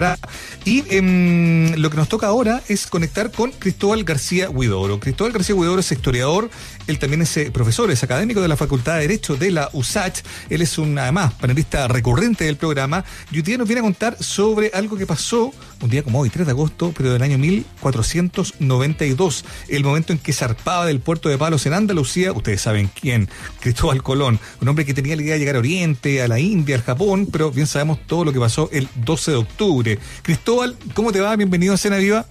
that 0.00 0.18
Y 0.64 0.84
em, 0.94 1.74
lo 1.76 1.90
que 1.90 1.96
nos 1.96 2.08
toca 2.08 2.26
ahora 2.26 2.62
es 2.68 2.86
conectar 2.86 3.30
con 3.30 3.50
Cristóbal 3.52 4.04
García 4.04 4.50
Huidoro. 4.50 5.00
Cristóbal 5.00 5.32
García 5.32 5.54
Huidoro 5.54 5.80
es 5.80 5.90
historiador, 5.90 6.50
él 6.86 6.98
también 6.98 7.22
es 7.22 7.36
eh, 7.36 7.50
profesor, 7.50 7.90
es 7.90 8.02
académico 8.02 8.40
de 8.40 8.48
la 8.48 8.56
Facultad 8.56 8.96
de 8.96 9.02
Derecho 9.02 9.36
de 9.36 9.50
la 9.50 9.70
USACH. 9.72 10.20
Él 10.50 10.62
es 10.62 10.76
un, 10.76 10.98
además, 10.98 11.32
panelista 11.34 11.88
recurrente 11.88 12.44
del 12.44 12.56
programa. 12.56 13.04
Y 13.30 13.36
hoy 13.36 13.42
día 13.42 13.58
nos 13.58 13.68
viene 13.68 13.80
a 13.80 13.84
contar 13.84 14.22
sobre 14.22 14.70
algo 14.74 14.96
que 14.96 15.06
pasó 15.06 15.52
un 15.82 15.88
día 15.88 16.02
como 16.02 16.20
hoy, 16.20 16.28
3 16.28 16.46
de 16.46 16.52
agosto, 16.52 16.92
pero 16.96 17.12
del 17.12 17.22
año 17.22 17.38
1492, 17.38 19.44
el 19.68 19.82
momento 19.82 20.12
en 20.12 20.18
que 20.18 20.32
zarpaba 20.32 20.84
del 20.84 21.00
puerto 21.00 21.28
de 21.28 21.38
Palos 21.38 21.64
en 21.66 21.72
Andalucía, 21.72 22.32
ustedes 22.32 22.60
saben 22.60 22.90
quién, 23.00 23.28
Cristóbal 23.60 24.02
Colón, 24.02 24.38
un 24.60 24.68
hombre 24.68 24.84
que 24.84 24.92
tenía 24.92 25.16
la 25.16 25.22
idea 25.22 25.34
de 25.34 25.38
llegar 25.38 25.56
a 25.56 25.60
Oriente, 25.60 26.22
a 26.22 26.28
la 26.28 26.38
India, 26.38 26.76
al 26.76 26.82
Japón, 26.82 27.28
pero 27.30 27.50
bien 27.50 27.66
sabemos 27.66 27.98
todo 28.06 28.24
lo 28.24 28.32
que 28.32 28.40
pasó 28.40 28.68
el 28.72 28.88
12 28.96 29.30
de 29.30 29.36
octubre. 29.38 29.98
Cristóbal, 30.22 30.49
¿cómo 30.94 31.12
te 31.12 31.20
va? 31.20 31.36
Bienvenido 31.36 31.74
a 31.74 31.76
Cena 31.76 31.98
Viva. 31.98 32.24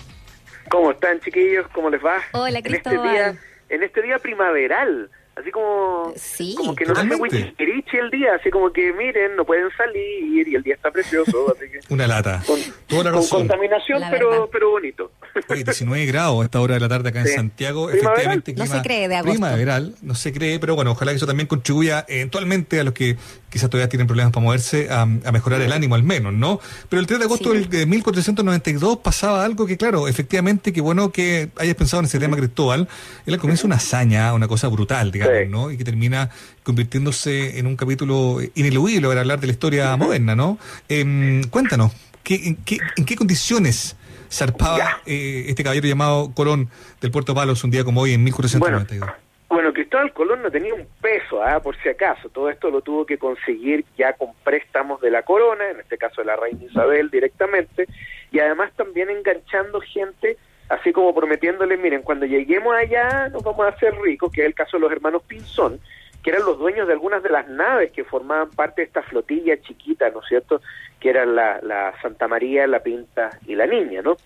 ¿Cómo 0.69 0.91
están, 0.91 1.19
chiquillos? 1.21 1.65
¿Cómo 1.73 1.89
les 1.89 2.03
va? 2.03 2.17
Hola, 2.33 2.61
Cristóbal. 2.61 2.97
En 2.99 3.05
este 3.05 3.11
día, 3.11 3.39
en 3.69 3.83
este 3.83 4.01
día 4.01 4.19
primaveral, 4.19 5.09
así 5.35 5.51
como, 5.51 6.13
Sí, 6.15 6.53
como 6.57 6.75
que 6.75 6.85
no 6.85 6.93
totalmente. 6.93 7.53
el 7.97 8.11
día, 8.11 8.35
así 8.35 8.49
como 8.51 8.71
que 8.71 8.91
miren, 8.93 9.35
no 9.35 9.45
pueden 9.45 9.69
salir 9.77 10.47
y 10.47 10.55
el 10.55 10.63
día 10.63 10.75
está 10.75 10.91
precioso, 10.91 11.53
así 11.55 11.71
que 11.71 11.79
Una 11.93 12.07
lata. 12.07 12.43
con, 12.45 12.59
Toda 12.89 13.03
la 13.05 13.11
con 13.11 13.25
contaminación, 13.27 13.99
La 14.01 14.09
pero 14.09 14.49
pero 14.51 14.71
bonito. 14.71 15.11
Oye, 15.47 15.63
19 15.63 16.05
grados 16.07 16.41
a 16.41 16.45
esta 16.45 16.59
hora 16.59 16.73
de 16.73 16.79
la 16.79 16.89
tarde 16.89 17.09
acá 17.09 17.21
en 17.21 17.27
Sí. 17.27 17.33
Santiago. 17.35 17.87
Primaveral. 17.87 18.11
Efectivamente, 18.13 18.51
No 18.53 18.63
clima 18.63 18.75
se 18.77 18.81
cree 18.81 19.07
de 19.07 19.15
agosto. 19.15 19.31
Primaveral, 19.33 19.95
no 20.01 20.15
se 20.15 20.33
cree, 20.33 20.59
pero 20.59 20.75
bueno, 20.75 20.91
ojalá 20.91 21.11
que 21.11 21.17
eso 21.17 21.27
también 21.27 21.45
contribuya 21.47 22.03
eventualmente 22.07 22.79
a 22.79 22.83
los 22.83 22.93
que 22.95 23.15
quizás 23.49 23.69
todavía 23.69 23.89
tienen 23.89 24.07
problemas 24.07 24.33
para 24.33 24.43
moverse 24.43 24.89
a, 24.89 25.01
a 25.03 25.31
mejorar 25.31 25.61
el 25.61 25.71
ánimo 25.71 25.93
al 25.95 26.03
menos, 26.03 26.33
¿no? 26.33 26.59
Pero 26.89 26.99
el 26.99 27.05
3 27.07 27.19
de 27.19 27.25
agosto 27.25 27.51
Sí. 27.51 27.57
del 27.57 27.69
de 27.69 27.85
1492 27.85 28.97
pasaba 28.97 29.45
algo 29.45 29.65
que, 29.67 29.77
claro, 29.77 30.07
efectivamente, 30.07 30.73
qué 30.73 30.81
bueno 30.81 31.11
que 31.11 31.49
hayas 31.57 31.75
pensado 31.75 32.01
en 32.01 32.05
ese 32.07 32.19
tema, 32.19 32.35
Cristóbal. 32.37 32.87
Él 33.25 33.33
al 33.35 33.39
comienzo 33.39 33.67
una 33.67 33.75
hazaña, 33.77 34.33
una 34.33 34.47
cosa 34.47 34.67
brutal, 34.67 35.11
digamos, 35.11 35.35
Sí. 35.43 35.47
¿no? 35.49 35.69
Y 35.71 35.77
que 35.77 35.83
termina 35.83 36.29
convirtiéndose 36.63 37.59
en 37.59 37.67
un 37.67 37.75
capítulo 37.75 38.37
ineludible 38.55 39.07
para 39.07 39.21
hablar 39.21 39.39
de 39.39 39.47
la 39.47 39.53
historia 39.53 39.95
moderna, 39.97 40.35
¿no? 40.35 40.57
Em, 40.87 41.43
cuéntanos, 41.49 41.91
¿qué, 42.29 42.47
en, 42.47 42.55
qué, 42.63 42.77
¿en 42.95 43.05
qué 43.05 43.15
condiciones 43.15 43.97
zarpaba 44.31 45.01
eh, 45.07 45.45
este 45.47 45.63
caballero 45.63 45.87
llamado 45.87 46.31
Colón 46.35 46.69
del 47.01 47.09
Puerto 47.09 47.33
Palos 47.33 47.63
un 47.63 47.71
día 47.71 47.83
como 47.83 48.01
hoy 48.01 48.13
en 48.13 48.23
1492? 48.23 49.09
Bueno, 49.49 49.73
Cristóbal 49.73 50.13
Colón 50.13 50.43
no 50.43 50.51
tenía 50.51 50.75
un 50.75 50.85
peso, 51.01 51.41
ah, 51.41 51.59
por 51.59 51.75
si 51.81 51.89
acaso. 51.89 52.29
Todo 52.29 52.51
esto 52.51 52.69
lo 52.69 52.81
tuvo 52.81 53.07
que 53.07 53.17
conseguir 53.17 53.83
ya 53.97 54.13
con 54.13 54.29
préstamos 54.43 55.01
de 55.01 55.09
la 55.09 55.23
corona, 55.23 55.71
en 55.71 55.79
este 55.79 55.97
caso 55.97 56.21
de 56.21 56.25
la 56.25 56.35
reina 56.35 56.65
Isabel 56.65 57.09
directamente, 57.09 57.87
y 58.31 58.37
además 58.37 58.71
también 58.75 59.09
enganchando 59.09 59.81
gente, 59.81 60.37
así 60.69 60.93
como 60.93 61.15
prometiéndole, 61.15 61.77
miren, 61.77 62.03
cuando 62.03 62.27
lleguemos 62.27 62.75
allá 62.75 63.29
nos 63.29 63.41
vamos 63.41 63.65
a 63.65 63.69
hacer 63.69 63.95
ricos, 64.03 64.31
que 64.31 64.41
es 64.41 64.47
el 64.47 64.53
caso 64.53 64.77
de 64.77 64.81
los 64.81 64.91
hermanos 64.91 65.23
Pinzón, 65.23 65.79
que 66.23 66.31
eran 66.31 66.43
los 66.45 66.57
dueños 66.59 66.87
de 66.87 66.93
algunas 66.93 67.23
de 67.23 67.29
las 67.29 67.47
naves 67.47 67.91
que 67.91 68.03
formaban 68.03 68.49
parte 68.49 68.81
de 68.81 68.87
esta 68.87 69.01
flotilla 69.03 69.59
chiquita, 69.61 70.09
¿no 70.09 70.21
es 70.21 70.27
cierto?, 70.27 70.61
que 70.99 71.09
eran 71.09 71.35
la, 71.35 71.59
la 71.61 71.93
Santa 72.01 72.27
María, 72.27 72.67
la 72.67 72.81
Pinta 72.81 73.39
y 73.47 73.55
la 73.55 73.65
Niña, 73.65 74.01
¿no? 74.01 74.17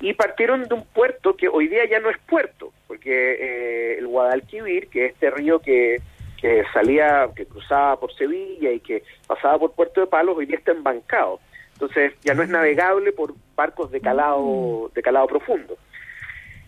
y 0.00 0.14
partieron 0.14 0.68
de 0.68 0.74
un 0.74 0.84
puerto 0.84 1.34
que 1.36 1.48
hoy 1.48 1.66
día 1.66 1.84
ya 1.90 1.98
no 1.98 2.08
es 2.08 2.18
puerto, 2.18 2.72
porque 2.86 3.10
eh, 3.10 3.98
el 3.98 4.06
Guadalquivir, 4.06 4.88
que 4.88 5.06
es 5.06 5.12
este 5.14 5.30
río 5.30 5.58
que, 5.58 6.00
que 6.40 6.64
salía, 6.72 7.28
que 7.34 7.46
cruzaba 7.46 7.98
por 7.98 8.14
Sevilla 8.14 8.70
y 8.70 8.80
que 8.80 9.02
pasaba 9.26 9.58
por 9.58 9.72
Puerto 9.72 10.00
de 10.00 10.06
Palos, 10.06 10.36
hoy 10.36 10.46
día 10.46 10.56
está 10.56 10.70
embancado. 10.70 11.40
Entonces 11.72 12.12
ya 12.22 12.34
no 12.34 12.42
es 12.42 12.48
navegable 12.48 13.10
por 13.12 13.34
barcos 13.56 13.90
de 13.90 14.00
calado, 14.00 14.90
de 14.94 15.02
calado 15.02 15.26
profundo. 15.26 15.76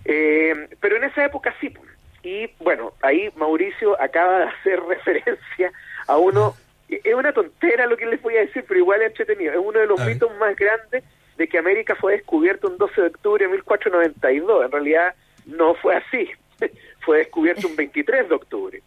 Eh, 0.05 0.69
pero 0.80 0.97
en 0.97 1.05
esa 1.05 1.25
época 1.25 1.55
sí. 1.60 1.70
pues. 1.70 1.91
Y 2.23 2.48
bueno, 2.61 2.92
ahí 3.03 3.31
Mauricio 3.37 4.01
acaba 4.01 4.38
de 4.38 4.44
hacer 4.44 4.81
referencia 4.88 5.72
a 6.06 6.16
uno, 6.16 6.55
es 6.88 7.15
una 7.15 7.33
tontera 7.33 7.87
lo 7.87 7.97
que 7.97 8.06
les 8.06 8.21
voy 8.22 8.37
a 8.37 8.41
decir, 8.41 8.65
pero 8.69 8.78
igual 8.81 9.03
es 9.03 9.09
entretenido, 9.09 9.53
es 9.53 9.59
uno 9.59 9.81
de 9.81 9.87
los 9.87 10.00
A 10.00 10.05
ver. 10.05 10.15
mitos 10.15 10.31
más 10.38 10.55
grandes 10.56 11.03
de 11.37 11.49
que 11.49 11.59
América 11.59 11.97
fue 11.97 12.12
descubierto 12.12 12.69
un 12.69 12.77
12 12.78 13.00
de 13.00 13.06
octubre 13.09 13.44
de 13.44 13.50
1492. 13.53 14.66
En 14.66 14.71
realidad 14.72 15.15
no 15.47 15.75
fue 15.75 15.97
así, 15.97 16.28
fue 17.00 17.19
descubierto 17.19 17.66
un 17.66 17.77
23 17.77 18.28
de 18.28 18.34
octubre. 18.34 18.82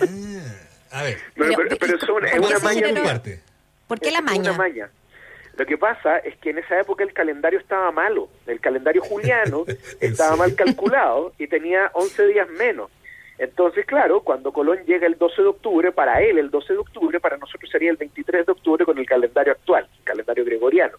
Ah, 0.00 0.98
a 1.00 1.02
ver, 1.02 1.18
Pero, 1.34 1.54
Pero, 1.56 1.56
pero- 1.56 1.76
pero 1.78 1.96
es 1.96 2.08
una, 2.08 2.28
es 2.28 2.32
¿por 2.32 2.40
qué 2.40 2.46
una 2.48 2.58
se 2.58 2.64
maña. 2.64 3.22
¿Por 3.86 4.00
qué 4.00 4.08
Es 4.08 4.12
la 4.14 4.20
una 4.20 4.52
maña? 4.52 4.90
Lo 5.58 5.66
que 5.66 5.76
pasa 5.76 6.18
es 6.18 6.36
que 6.38 6.50
en 6.50 6.58
esa 6.58 6.80
época 6.80 7.02
el 7.02 7.12
calendario 7.12 7.58
estaba 7.58 7.90
malo. 7.90 8.28
El 8.46 8.60
calendario 8.60 9.02
juliano 9.02 9.64
¿En 10.00 10.12
estaba 10.12 10.36
mal 10.36 10.54
calculado 10.54 11.32
y 11.36 11.48
tenía 11.48 11.90
11 11.94 12.26
días 12.28 12.48
menos. 12.50 12.92
Entonces, 13.38 13.84
claro, 13.84 14.20
cuando 14.20 14.52
Colón 14.52 14.78
llega 14.86 15.06
el 15.06 15.18
12 15.18 15.42
de 15.42 15.48
octubre, 15.48 15.92
para 15.92 16.22
él 16.22 16.38
el 16.38 16.50
12 16.50 16.72
de 16.72 16.78
octubre, 16.78 17.20
para 17.20 17.36
nosotros 17.36 17.70
sería 17.70 17.90
el 17.90 17.96
23 17.96 18.46
de 18.46 18.52
octubre 18.52 18.84
con 18.84 18.98
el 18.98 19.06
calendario 19.06 19.52
actual, 19.52 19.88
el 19.98 20.04
calendario 20.04 20.44
gregoriano. 20.44 20.96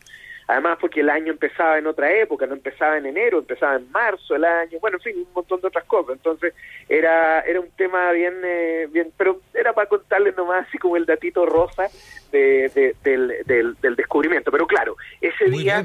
Además, 0.51 0.79
porque 0.81 1.01
el 1.01 1.11
año 1.11 1.31
empezaba 1.31 1.77
en 1.77 1.85
otra 1.85 2.11
época, 2.11 2.47
no 2.47 2.55
empezaba 2.55 2.97
en 2.97 3.05
enero, 3.05 3.37
empezaba 3.37 3.75
en 3.75 3.91
marzo 3.91 4.35
el 4.35 4.43
año, 4.43 4.79
bueno, 4.79 4.97
en 4.97 5.03
fin, 5.03 5.17
un 5.17 5.31
montón 5.33 5.61
de 5.61 5.67
otras 5.67 5.85
cosas. 5.85 6.15
Entonces, 6.15 6.55
era 6.89 7.41
era 7.41 7.59
un 7.59 7.69
tema 7.71 8.11
bien, 8.13 8.33
eh, 8.43 8.87
bien 8.91 9.11
pero 9.15 9.41
era 9.53 9.73
para 9.73 9.87
contarles 9.87 10.35
nomás 10.35 10.67
así 10.67 10.79
como 10.79 10.97
el 10.97 11.05
datito 11.05 11.45
rosa 11.45 11.87
de, 12.31 12.69
de- 12.73 12.95
del, 13.03 13.33
del, 13.45 13.75
del 13.79 13.95
descubrimiento. 13.95 14.49
Pero 14.51 14.65
claro, 14.65 14.95
ese 15.21 15.45
Muy 15.49 15.59
día 15.59 15.83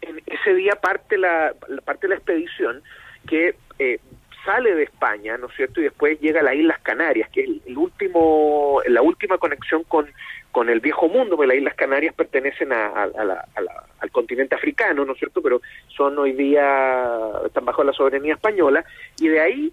en 0.00 0.20
ese 0.26 0.54
día 0.54 0.74
parte 0.74 1.16
la, 1.16 1.54
la- 1.68 1.80
parte 1.82 2.08
de 2.08 2.08
la 2.08 2.14
expedición 2.16 2.82
que 3.28 3.54
eh, 3.78 4.00
sale 4.44 4.74
de 4.74 4.84
España, 4.84 5.36
¿no 5.38 5.46
es 5.48 5.54
cierto? 5.56 5.80
Y 5.80 5.84
después 5.84 6.20
llega 6.20 6.40
a 6.40 6.42
las 6.44 6.54
Islas 6.54 6.78
Canarias, 6.82 7.28
que 7.30 7.42
es 7.42 7.48
el, 7.66 7.76
último, 7.78 8.80
la 8.86 9.02
última 9.02 9.38
conexión 9.38 9.84
con, 9.84 10.06
con 10.52 10.68
el 10.68 10.80
viejo 10.80 11.08
mundo, 11.08 11.36
porque 11.36 11.48
las 11.48 11.56
Islas 11.56 11.74
Canarias 11.74 12.14
pertenecen 12.14 12.72
a, 12.72 12.86
al 13.04 14.10
continente 14.12 14.54
africano, 14.54 15.04
¿no 15.04 15.12
es 15.12 15.18
cierto? 15.18 15.40
Pero 15.42 15.60
son 15.88 16.18
hoy 16.18 16.32
día, 16.32 17.10
están 17.46 17.64
bajo 17.64 17.82
la 17.84 17.92
soberanía 17.92 18.34
española, 18.34 18.84
y 19.18 19.28
de 19.28 19.40
ahí, 19.40 19.72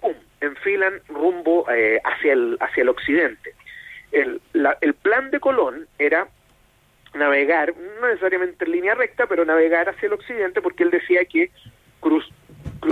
¡pum!, 0.00 0.14
enfilan 0.40 1.00
rumbo 1.08 1.66
eh, 1.70 2.00
hacia, 2.04 2.32
el, 2.32 2.56
hacia 2.60 2.82
el 2.82 2.88
occidente. 2.88 3.52
El, 4.12 4.40
la- 4.54 4.78
el 4.80 4.94
plan 4.94 5.30
de 5.30 5.40
Colón 5.40 5.86
era 5.98 6.28
navegar, 7.14 7.74
no 8.00 8.06
necesariamente 8.08 8.64
en 8.64 8.72
línea 8.72 8.94
recta, 8.94 9.26
pero 9.26 9.44
navegar 9.44 9.88
hacia 9.88 10.06
el 10.06 10.12
occidente 10.12 10.60
porque 10.62 10.82
él 10.84 10.90
decía 10.90 11.24
que 11.24 11.50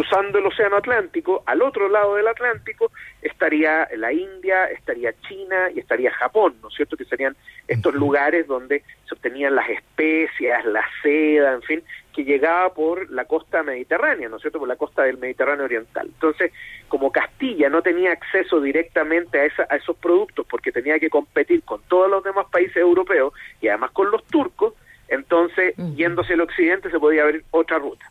cruzando 0.09 0.39
el 0.39 0.47
Océano 0.47 0.77
Atlántico, 0.77 1.43
al 1.47 1.63
otro 1.63 1.89
lado 1.89 2.15
del 2.17 2.29
Atlántico, 2.29 2.91
estaría 3.23 3.89
la 3.97 4.13
India, 4.13 4.67
estaría 4.67 5.13
China 5.29 5.71
y 5.75 5.81
estaría 5.81 6.11
Japón, 6.13 6.55
¿no 6.63 6.69
es 6.69 6.75
cierto? 6.75 6.97
Que 6.97 7.05
serían 7.05 7.37
estos 7.67 7.95
lugares 7.95 8.47
donde 8.47 8.83
se 9.09 9.15
obtenían 9.15 9.55
las 9.57 9.69
especias, 9.69 10.65
la 10.67 10.85
seda, 11.03 11.55
en 11.55 11.63
fin, 11.63 11.83
que 12.15 12.25
llegaba 12.25 12.73
por 12.73 13.11
la 13.11 13.25
costa 13.25 13.63
mediterránea, 13.63 14.29
¿no 14.29 14.37
es 14.37 14.43
cierto? 14.43 14.59
Por 14.59 14.69
la 14.69 14.77
costa 14.77 15.03
del 15.03 15.19
Mediterráneo 15.19 15.65
Oriental. 15.65 16.07
Entonces, 16.07 16.53
como 16.89 17.11
Castilla 17.11 17.69
no 17.69 17.83
tenía 17.83 18.13
acceso 18.13 18.61
directamente 18.61 19.41
a, 19.41 19.45
esa- 19.45 19.67
a 19.69 19.77
esos 19.77 19.97
productos 19.97 20.47
porque 20.49 20.73
tenía 20.73 20.99
que 20.99 21.11
competir 21.11 21.63
con 21.63 21.83
todos 21.89 22.09
los 22.11 22.23
demás 22.23 22.47
países 22.51 22.77
europeos 22.77 23.33
y 23.61 23.69
además 23.69 23.91
con 23.91 24.11
los 24.11 24.25
turcos, 24.25 24.75
entonces, 25.09 25.75
yéndose 25.97 26.33
al 26.35 26.41
occidente 26.41 26.91
se 26.91 26.99
podía 26.99 27.23
abrir 27.25 27.45
otra 27.51 27.79
ruta. 27.79 28.07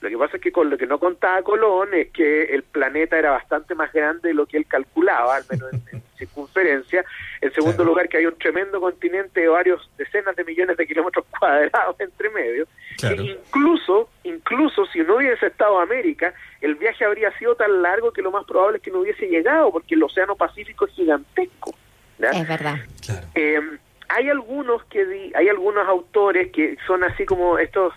Lo 0.00 0.08
que 0.08 0.16
pasa 0.16 0.36
es 0.36 0.42
que 0.42 0.52
con 0.52 0.70
lo 0.70 0.78
que 0.78 0.86
no 0.86 0.98
contaba 1.00 1.42
Colón 1.42 1.88
es 1.92 2.10
que 2.12 2.44
el 2.44 2.62
planeta 2.62 3.18
era 3.18 3.32
bastante 3.32 3.74
más 3.74 3.92
grande 3.92 4.28
de 4.28 4.34
lo 4.34 4.46
que 4.46 4.56
él 4.56 4.66
calculaba, 4.66 5.36
al 5.36 5.42
menos 5.50 5.72
en, 5.72 5.82
en 5.92 6.02
circunferencia. 6.18 7.04
En 7.40 7.52
segundo 7.52 7.76
Claro. 7.78 7.90
lugar, 7.90 8.08
que 8.08 8.18
hay 8.18 8.26
un 8.26 8.38
tremendo 8.38 8.80
continente 8.80 9.40
de 9.40 9.48
varios 9.48 9.90
decenas 9.98 10.36
de 10.36 10.44
millones 10.44 10.76
de 10.76 10.86
kilómetros 10.86 11.24
cuadrados 11.38 11.98
entre 12.00 12.30
medio. 12.30 12.66
Claro. 12.96 13.16
Que 13.16 13.22
incluso, 13.22 14.08
incluso 14.24 14.86
si 14.86 15.00
no 15.00 15.16
hubiese 15.16 15.46
estado 15.46 15.80
América, 15.80 16.32
el 16.60 16.76
viaje 16.76 17.04
habría 17.04 17.36
sido 17.38 17.56
tan 17.56 17.82
largo 17.82 18.12
que 18.12 18.22
lo 18.22 18.30
más 18.30 18.44
probable 18.44 18.76
es 18.78 18.82
que 18.84 18.90
no 18.92 19.00
hubiese 19.00 19.26
llegado, 19.28 19.72
porque 19.72 19.94
el 19.96 20.02
Océano 20.02 20.36
Pacífico 20.36 20.86
es 20.86 20.92
gigantesco. 20.92 21.74
Es 22.20 22.48
verdad. 22.48 22.76
Claro. 23.04 23.26
Eh, 23.34 23.60
hay 24.08 24.28
algunos 24.30 24.82
que 24.84 25.04
di- 25.04 25.32
hay 25.34 25.48
algunos 25.48 25.86
autores 25.86 26.50
que 26.52 26.76
son 26.86 27.04
así 27.04 27.24
como 27.26 27.58
estos 27.58 27.92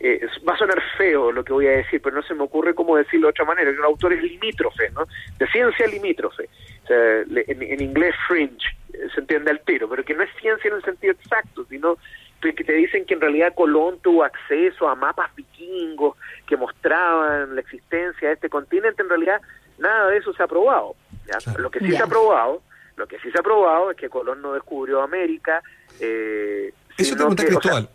eh, 0.00 0.20
va 0.48 0.54
a 0.54 0.58
sonar 0.58 0.80
feo 0.96 1.32
lo 1.32 1.42
que 1.44 1.52
voy 1.52 1.66
a 1.66 1.70
decir, 1.70 2.00
pero 2.02 2.16
no 2.16 2.22
se 2.22 2.34
me 2.34 2.44
ocurre 2.44 2.74
cómo 2.74 2.96
decirlo 2.96 3.26
de 3.26 3.30
otra 3.30 3.44
manera, 3.44 3.70
que 3.70 3.76
son 3.76 3.84
autores 3.86 4.22
limítrofes, 4.22 4.92
¿no? 4.92 5.06
De 5.38 5.46
ciencia 5.48 5.86
limítrofe. 5.86 6.48
O 6.84 6.86
sea, 6.86 6.96
le- 7.26 7.44
en, 7.48 7.62
en 7.62 7.80
inglés 7.82 8.14
fringe, 8.26 8.66
eh, 8.92 9.08
se 9.14 9.20
entiende 9.20 9.50
al 9.50 9.60
tiro, 9.60 9.88
pero 9.88 10.04
que 10.04 10.14
no 10.14 10.22
es 10.22 10.30
ciencia 10.40 10.68
en 10.68 10.76
el 10.76 10.82
sentido 10.84 11.12
exacto, 11.12 11.64
sino 11.68 11.96
que 12.40 12.52
te 12.52 12.72
dicen 12.72 13.04
que 13.04 13.14
en 13.14 13.20
realidad 13.20 13.52
Colón 13.56 13.98
tuvo 14.00 14.22
acceso 14.22 14.88
a 14.88 14.94
mapas 14.94 15.34
vikingos 15.34 16.16
que 16.46 16.56
mostraban 16.56 17.54
la 17.56 17.60
existencia 17.60 18.28
de 18.28 18.34
este 18.34 18.48
continente, 18.48 19.02
en 19.02 19.08
realidad 19.08 19.40
nada 19.78 20.08
de 20.10 20.18
eso 20.18 20.32
se 20.32 20.42
ha 20.44 20.46
probado. 20.46 20.94
¿ya? 21.26 21.38
Claro. 21.38 21.58
Lo 21.60 21.70
que 21.70 21.80
sí 21.80 21.90
se 21.90 22.00
ha 22.02 22.06
probado, 22.06 22.62
lo 22.96 23.06
que 23.08 23.18
sí 23.18 23.30
se 23.32 23.38
ha 23.40 23.42
probado 23.42 23.90
es 23.90 23.96
que 23.96 24.08
Colón 24.08 24.40
no 24.40 24.52
descubrió 24.52 25.02
América, 25.02 25.60
eh, 26.00 26.72
Eso 26.90 26.96
te 26.96 27.04
sino 27.04 27.16
pregunté, 27.16 27.46
que, 27.46 27.56
o 27.56 27.60
sea, 27.60 27.72
Cristóbal. 27.72 27.88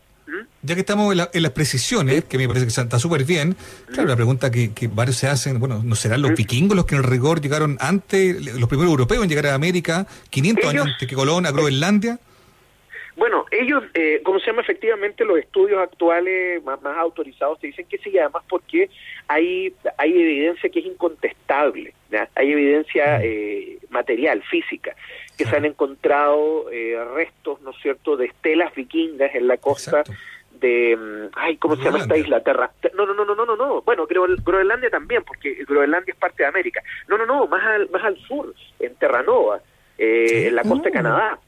Ya 0.62 0.76
que 0.76 0.82
estamos 0.82 1.16
en, 1.34 1.44
las 1.44 1.52
precisiones, 1.52 2.24
que 2.24 2.38
me 2.38 2.48
parece 2.48 2.66
que 2.66 2.82
está 2.82 3.00
súper 3.00 3.26
bien, 3.26 3.56
claro, 3.92 4.10
la 4.10 4.16
pregunta 4.16 4.50
que, 4.50 4.90
varios 4.94 5.18
se 5.18 5.28
hacen, 5.28 5.60
bueno, 5.60 5.82
¿no 5.84 5.96
serán 5.96 6.22
los 6.22 6.34
vikingos 6.36 6.76
los 6.76 6.86
que 6.86 6.96
en 6.96 7.02
el 7.02 7.08
rigor 7.08 7.42
llegaron 7.42 7.78
antes, 7.80 8.56
los 8.56 8.70
primeros 8.70 8.92
europeos 8.92 9.24
en 9.24 9.30
llegar 9.30 9.48
a 9.48 9.56
América, 9.56 10.08
500 10.30 10.70
años 10.70 10.88
antes 10.88 11.08
que 11.08 11.16
Colón, 11.16 11.46
a 11.46 11.52
Groenlandia? 11.52 12.20
Bueno, 13.16 13.46
ellos, 13.52 13.84
eh, 13.94 14.22
como 14.24 14.40
se 14.40 14.48
llama 14.48 14.64
efectivamente, 14.64 15.24
los 15.24 15.38
estudios 15.38 15.80
actuales 15.80 16.64
más, 16.64 16.80
autorizados 16.98 17.60
te 17.60 17.68
dicen 17.68 17.86
que 17.88 18.00
sí, 18.00 18.18
además 18.18 18.44
porque 18.50 18.90
hay, 19.28 19.74
hay 19.98 20.12
evidencia 20.12 20.70
que 20.70 20.80
es 20.80 20.86
incontestable, 20.86 21.94
hay 22.36 22.52
evidencia 22.52 23.24
eh, 23.24 23.78
material, 23.90 24.42
física, 24.44 24.96
que 25.38 25.46
se 25.46 25.56
han 25.56 25.66
encontrado 25.66 26.72
eh, 26.72 26.98
restos, 27.14 27.62
¿no 27.62 27.72
es 27.72 27.78
cierto?, 27.82 28.18
de 28.18 28.26
estelas 28.26 28.74
vikingas 28.74 29.36
en 29.36 29.48
la 29.48 29.58
costa 29.58 30.04
de, 30.64 30.96
mm, 30.96 31.32
ay, 31.36 31.58
¿cómo 31.58 31.76
se 31.76 31.84
llama 31.84 32.00
esta 32.00 32.18
isla? 32.18 32.42
Terra, 32.42 32.72
no, 32.96 33.06
no, 33.06 33.14
no, 33.14 33.26
no, 33.26 33.36
no, 33.36 33.46
no, 33.46 33.56
no, 33.56 33.82
bueno, 33.82 34.08
creo 34.08 34.26
Groenlandia 34.44 34.90
también, 34.90 35.24
porque 35.24 35.64
Groenlandia 35.68 36.14
es 36.14 36.20
parte 36.20 36.44
de 36.44 36.50
América. 36.50 36.82
No, 37.08 37.18
no, 37.18 37.26
no, 37.26 37.46
más 37.48 37.64
al, 37.64 37.90
más 37.90 38.04
al 38.04 38.18
sur, 38.18 38.54
en 38.80 38.96
Terranova, 38.96 39.62
eh, 39.98 40.48
en 40.48 40.56
la 40.56 40.64
costa 40.64 40.86
de 40.86 40.90
mm. 40.90 40.94
Canadá. 40.94 41.40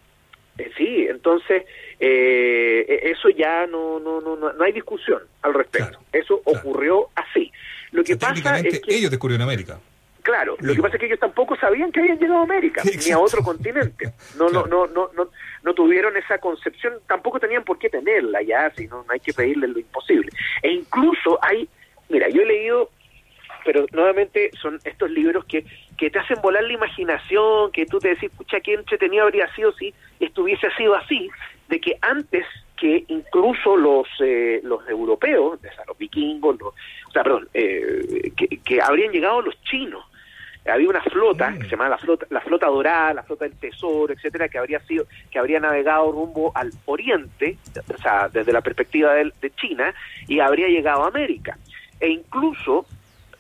Eh, 0.58 0.72
sí, 0.78 1.06
entonces 1.10 1.64
eh, 2.00 2.86
e-, 2.88 3.12
eso 3.12 3.30
ya 3.30 3.68
no, 3.68 4.00
no, 4.00 4.22
no, 4.22 4.36
no, 4.36 4.64
hay 4.64 4.72
discusión 4.72 5.22
al 5.42 5.54
respecto. 5.54 6.00
eso 6.12 6.42
ocurrió 6.46 7.10
así. 7.16 7.52
Lo 7.92 8.04
que 8.04 8.18
pasa 8.18 8.60
es 8.60 8.80
que 8.82 8.96
ellos 8.96 9.12
descubrieron 9.12 9.44
América. 9.44 9.80
Claro, 10.26 10.58
lo 10.60 10.74
que 10.74 10.82
pasa 10.82 10.96
es 10.96 11.00
que 11.02 11.06
ellos 11.06 11.20
tampoco 11.20 11.56
sabían 11.56 11.92
que 11.92 12.00
habían 12.00 12.18
llegado 12.18 12.40
a 12.40 12.44
América, 12.44 12.82
ni 12.84 13.12
a 13.12 13.20
otro 13.20 13.44
continente. 13.44 14.12
No, 14.40 14.50
no, 14.50 14.66
no, 14.66 14.88
no, 14.88 15.12
no, 15.16 15.30
no 15.62 15.74
tuvieron 15.76 16.18
esa 16.18 16.40
concepción, 16.40 16.96
tampoco 17.06 17.40
tenían 17.40 17.64
por 17.64 17.78
qué 17.78 17.90
tenerla 17.90 18.42
ya, 18.42 18.72
si 18.76 18.88
no, 18.88 19.04
no 19.04 19.14
hay 19.14 19.20
que 19.20 19.34
pedirle 19.34 19.68
lo 19.68 19.78
imposible. 19.78 20.32
E 20.64 20.72
incluso 20.72 21.38
hay, 21.44 21.70
mira, 22.10 22.28
yo 22.30 22.42
he 22.42 22.46
leído, 22.46 22.90
pero 23.66 23.86
nuevamente 23.92 24.52
son 24.62 24.80
estos 24.86 25.10
libros 25.10 25.44
que, 25.46 25.66
que 25.98 26.12
te 26.12 26.20
hacen 26.20 26.40
volar 26.42 26.64
la 26.64 26.74
imaginación, 26.74 27.72
que 27.72 27.88
tú 27.88 28.00
te 28.00 28.10
decís, 28.10 28.30
pucha, 28.38 28.62
qué 28.62 28.76
entretenido 28.76 29.24
habría 29.24 29.52
sido 29.56 29.74
si 29.74 29.94
estuviese 30.20 30.70
sido 30.78 30.96
así, 30.96 31.30
de 31.68 31.82
que 31.82 31.98
antes 32.02 32.46
que 32.78 33.04
incluso 33.08 33.76
los 33.76 34.08
eh, 34.20 34.60
los 34.64 34.88
europeos, 34.88 35.60
los 35.88 35.98
vikingos, 35.98 36.60
los, 36.60 36.74
o 37.08 37.12
sea, 37.12 37.24
perdón, 37.24 37.50
eh, 37.54 38.32
que, 38.38 38.48
que 38.48 38.82
habrían 38.82 39.12
llegado 39.12 39.42
los 39.42 39.60
chinos. 39.64 40.06
Había 40.68 40.90
una 40.90 41.02
flota 41.04 41.54
que 41.54 41.66
se 41.66 41.70
llamaba 41.70 41.92
la 41.92 41.98
flota 42.00 42.26
la 42.32 42.42
flota 42.42 42.66
dorada 42.66 43.14
la 43.14 43.22
flota 43.22 43.46
del 43.46 43.56
tesoro 43.56 44.12
etcétera 44.12 44.50
que 44.50 44.58
habría 44.58 44.80
sido 44.80 45.06
que 45.30 45.38
habría 45.38 45.60
navegado 45.60 46.12
rumbo 46.12 46.52
al 46.56 46.72
oriente 46.86 47.60
o 47.94 48.02
sea 48.02 48.30
desde 48.30 48.52
la 48.52 48.62
perspectiva 48.62 49.14
de, 49.14 49.32
de 49.40 49.52
China 49.52 49.94
y 50.28 50.40
habría 50.40 50.68
llegado 50.68 51.04
a 51.04 51.10
América. 51.10 51.56
E 52.00 52.10
incluso 52.10 52.88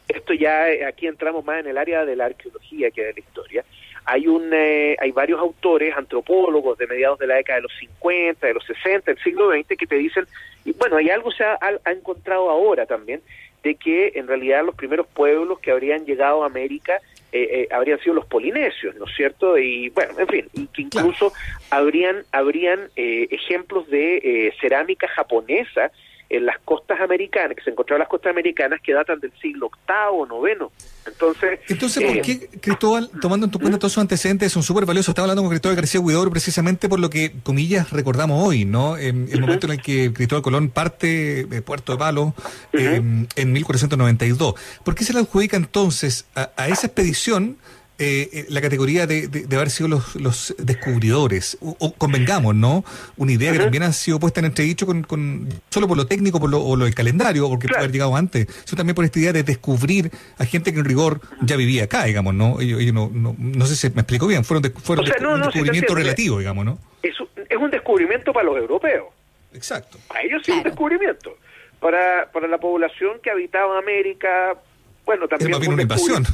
esto 0.07 0.33
ya 0.33 0.69
eh, 0.69 0.85
aquí 0.85 1.07
entramos 1.07 1.43
más 1.45 1.59
en 1.59 1.67
el 1.67 1.77
área 1.77 2.05
de 2.05 2.15
la 2.15 2.25
arqueología 2.25 2.91
que 2.91 3.03
de 3.03 3.13
la 3.13 3.19
historia 3.19 3.65
hay 4.05 4.27
un 4.27 4.51
eh, 4.53 4.95
hay 4.99 5.11
varios 5.11 5.39
autores 5.39 5.95
antropólogos 5.95 6.77
de 6.77 6.87
mediados 6.87 7.19
de 7.19 7.27
la 7.27 7.35
década 7.35 7.57
de 7.57 7.63
los 7.63 7.73
50 7.79 8.45
de 8.45 8.53
los 8.53 8.65
60 8.65 9.11
del 9.11 9.23
siglo 9.23 9.51
XX 9.51 9.77
que 9.77 9.87
te 9.87 9.95
dicen 9.95 10.25
y 10.63 10.73
bueno 10.73 10.97
hay 10.97 11.09
algo 11.09 11.31
se 11.31 11.43
ha, 11.43 11.57
ha 11.59 11.91
encontrado 11.91 12.49
ahora 12.49 12.85
también 12.85 13.21
de 13.63 13.75
que 13.75 14.11
en 14.15 14.27
realidad 14.27 14.63
los 14.63 14.75
primeros 14.75 15.07
pueblos 15.07 15.59
que 15.59 15.71
habrían 15.71 16.05
llegado 16.05 16.43
a 16.43 16.45
América 16.45 17.01
eh, 17.35 17.63
eh, 17.63 17.67
habrían 17.69 17.99
sido 17.99 18.13
los 18.13 18.25
polinesios, 18.27 18.95
¿no 18.95 19.03
es 19.03 19.13
cierto? 19.13 19.57
Y 19.57 19.89
bueno, 19.89 20.13
en 20.17 20.27
fin, 20.27 20.47
y 20.53 20.67
que 20.67 20.83
incluso 20.83 21.33
habrían, 21.69 22.23
habrían 22.31 22.89
eh, 22.95 23.27
ejemplos 23.29 23.89
de 23.89 24.53
cerámica 24.61 25.05
japonesa 25.09 25.91
en 26.29 26.45
las 26.45 26.57
costas 26.65 26.99
americanas, 26.99 27.55
que 27.55 27.63
se 27.63 27.69
encontraban 27.69 27.99
las 27.99 28.09
costas 28.09 28.31
americanas 28.31 28.79
que 28.83 28.93
datan 28.93 29.19
del 29.19 29.31
siglo 29.41 29.69
VIII 29.87 30.51
IX. 30.51 30.71
Entonces, 31.05 31.59
Entonces 31.67 32.03
¿por 32.03 32.21
qué 32.21 32.49
Cristóbal, 32.59 33.11
tomando 33.21 33.45
en 33.45 33.51
tu 33.51 33.59
cuenta 33.59 33.77
todos 33.77 33.93
sus 33.93 34.01
antecedentes, 34.01 34.51
son 34.51 34.63
súper 34.63 34.85
valiosos? 34.85 35.09
Estaba 35.09 35.25
hablando 35.25 35.43
con 35.43 35.51
Cristóbal 35.51 35.75
García 35.75 36.01
Huidobro 36.01 36.31
precisamente 36.31 36.89
por 36.89 36.99
lo 36.99 37.09
que, 37.11 37.33
comillas, 37.43 37.91
recordamos 37.91 38.43
hoy, 38.43 38.65
¿no? 38.65 38.97
En 38.97 39.29
el 39.31 39.39
momento 39.39 39.67
en 39.67 39.73
el 39.73 39.81
que 39.81 40.11
Cristóbal 40.11 40.41
Colón 40.41 40.69
parte 40.69 41.45
de 41.45 41.61
Puerto 41.61 41.91
de 41.91 41.97
Palo 41.99 42.33
en 42.73 43.27
1492. 43.53 44.55
¿Por 44.83 44.95
qué 44.95 45.03
se 45.03 45.13
le 45.13 45.19
adjudica 45.19 45.57
entonces 45.57 46.25
a 46.33 46.67
esa 46.67 46.87
expedición? 46.87 47.57
Eh, 47.97 48.29
eh, 48.33 48.45
la 48.49 48.59
categoría 48.59 49.07
de, 49.07 49.29
de, 49.29 49.55
haber 49.55 49.69
sido 49.69 49.87
los, 49.87 50.17
los 50.17 50.53
descubridores, 50.57 51.57
o, 51.61 51.93
convengamos, 51.93 52.53
¿no? 52.53 52.83
Una 53.15 53.31
idea 53.31 53.53
que 53.53 53.59
también 53.59 53.83
ha 53.83 53.93
sido 53.93 54.19
puesta 54.19 54.41
en 54.41 54.47
entredicho 54.47 54.85
con, 54.85 55.03
con 55.03 55.47
solo 55.69 55.87
por 55.87 55.95
lo 55.95 56.05
técnico 56.05 56.41
por 56.41 56.49
lo, 56.49 56.61
o 56.61 56.75
lo 56.75 56.83
del 56.83 56.93
calendario, 56.93 57.47
porque 57.47 57.69
puede 57.69 57.79
haber 57.79 57.93
llegado 57.93 58.17
antes, 58.17 58.47
sino 58.65 58.75
también 58.75 58.95
por 58.95 59.05
esta 59.05 59.17
idea 59.19 59.31
de 59.31 59.43
descubrir 59.43 60.11
a 60.37 60.43
gente 60.43 60.73
que 60.73 60.79
en 60.79 60.83
rigor 60.83 61.21
ya 61.41 61.55
vivía 61.55 61.85
acá, 61.85 62.03
digamos, 62.03 62.33
¿no? 62.33 62.59
Ellos, 62.59 62.93
no, 62.93 63.09
no, 63.13 63.33
no, 63.39 63.65
sé 63.65 63.77
si 63.77 63.89
me 63.95 64.01
explico 64.01 64.27
bien, 64.27 64.43
fueron, 64.43 64.73
fueron 64.73 65.05
un 65.05 65.41
descubrimiento 65.43 65.95
relativo, 65.95 66.39
digamos, 66.39 66.65
¿no? 66.65 66.79
Es, 67.01 67.15
es 67.49 67.57
un 67.57 67.71
descubrimiento 67.71 68.33
para 68.33 68.45
los 68.45 68.57
europeos. 68.57 69.05
Exacto. 69.53 69.99
Para 70.09 70.21
ellos 70.21 70.41
sí 70.43 70.51
es 70.51 70.57
un 70.57 70.63
descubrimiento. 70.63 71.37
Para, 71.79 72.29
para 72.29 72.49
la 72.49 72.57
población 72.57 73.19
que 73.23 73.31
habitaba 73.31 73.79
América, 73.79 74.57
bueno, 75.05 75.29
también... 75.29 75.53
Es 75.53 75.67
una 75.67 75.81
invasión. 75.81 76.25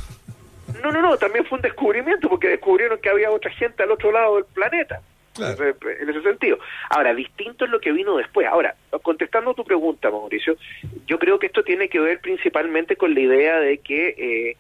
No, 0.82 0.92
no, 0.92 1.02
no, 1.02 1.18
también 1.18 1.46
fue 1.46 1.58
un 1.58 1.62
descubrimiento 1.62 2.30
porque 2.30 2.48
descubrieron 2.48 3.00
que 3.00 3.10
había 3.10 3.32
otra 3.32 3.52
gente 3.52 3.84
al 3.84 3.92
otro 3.92 4.12
lado 4.12 4.36
del 4.36 4.46
planeta. 4.46 5.02
En 5.40 6.10
ese 6.10 6.22
sentido. 6.24 6.60
Ahora, 6.90 7.14
distinto 7.14 7.64
es 7.66 7.72
lo 7.72 7.80
que 7.80 7.92
vino 7.92 8.18
después. 8.18 8.48
Ahora, 8.48 8.76
contestando 9.02 9.54
tu 9.54 9.64
pregunta, 9.64 10.12
Mauricio, 10.12 10.58
yo 11.08 11.18
creo 11.20 11.40
que 11.40 11.48
esto 11.48 11.64
tiene 11.64 11.88
que 11.88 12.00
ver 12.00 12.20
principalmente 12.20 12.98
con 12.98 13.14
la 13.14 13.22
idea 13.22 13.60
de 13.60 13.78
que 13.78 14.10
eh, 14.18 14.58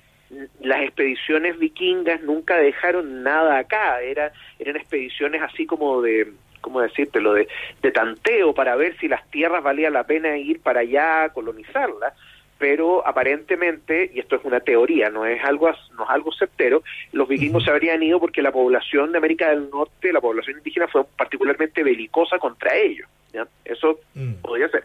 las 0.61 0.81
expediciones 0.83 1.59
vikingas 1.59 2.21
nunca 2.21 2.55
dejaron 2.57 3.21
nada 3.21 3.57
acá. 3.57 4.01
Era, 4.01 4.31
eran 4.59 4.77
expediciones 4.77 5.41
así 5.41 5.65
como 5.65 6.01
de, 6.01 6.31
¿cómo 6.61 6.79
decírtelo?, 6.79 7.33
de, 7.33 7.49
de 7.81 7.91
tanteo 7.91 8.53
para 8.53 8.75
ver 8.77 8.97
si 8.97 9.09
las 9.09 9.29
tierras 9.29 9.61
valía 9.61 9.89
la 9.89 10.05
pena 10.05 10.37
ir 10.37 10.61
para 10.61 10.81
allá 10.81 11.23
a 11.23 11.29
colonizarlas 11.33 12.13
pero 12.61 13.05
aparentemente, 13.07 14.11
y 14.13 14.19
esto 14.19 14.35
es 14.35 14.45
una 14.45 14.59
teoría, 14.59 15.09
no 15.09 15.25
es 15.25 15.43
algo 15.43 15.67
no 15.97 16.03
es 16.03 16.09
algo 16.11 16.31
certero, 16.31 16.83
los 17.11 17.27
vikingos 17.27 17.63
se 17.63 17.71
habrían 17.71 18.03
ido 18.03 18.19
porque 18.19 18.43
la 18.43 18.51
población 18.51 19.11
de 19.11 19.17
América 19.17 19.49
del 19.49 19.67
Norte, 19.71 20.13
la 20.13 20.21
población 20.21 20.57
indígena 20.59 20.87
fue 20.87 21.03
particularmente 21.17 21.81
belicosa 21.81 22.37
contra 22.37 22.75
ellos, 22.75 23.09
¿ya? 23.33 23.47
Eso 23.65 23.99
mm. 24.13 24.33
podría 24.43 24.69
ser. 24.69 24.83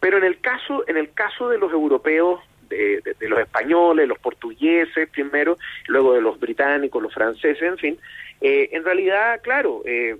Pero 0.00 0.16
en 0.16 0.24
el 0.24 0.40
caso 0.40 0.88
en 0.88 0.96
el 0.96 1.12
caso 1.12 1.50
de 1.50 1.58
los 1.58 1.70
europeos 1.70 2.40
de, 2.70 3.02
los 3.20 3.40
españoles, 3.40 4.08
los 4.08 4.18
portugueses 4.18 5.10
primero, 5.10 5.58
luego 5.86 6.14
de 6.14 6.22
los 6.22 6.40
británicos, 6.40 7.02
los 7.02 7.12
franceses, 7.12 7.62
en 7.62 7.76
fin, 7.76 7.98
eh, 8.40 8.70
en 8.72 8.84
realidad, 8.86 9.42
claro, 9.42 9.82
eh, 9.84 10.16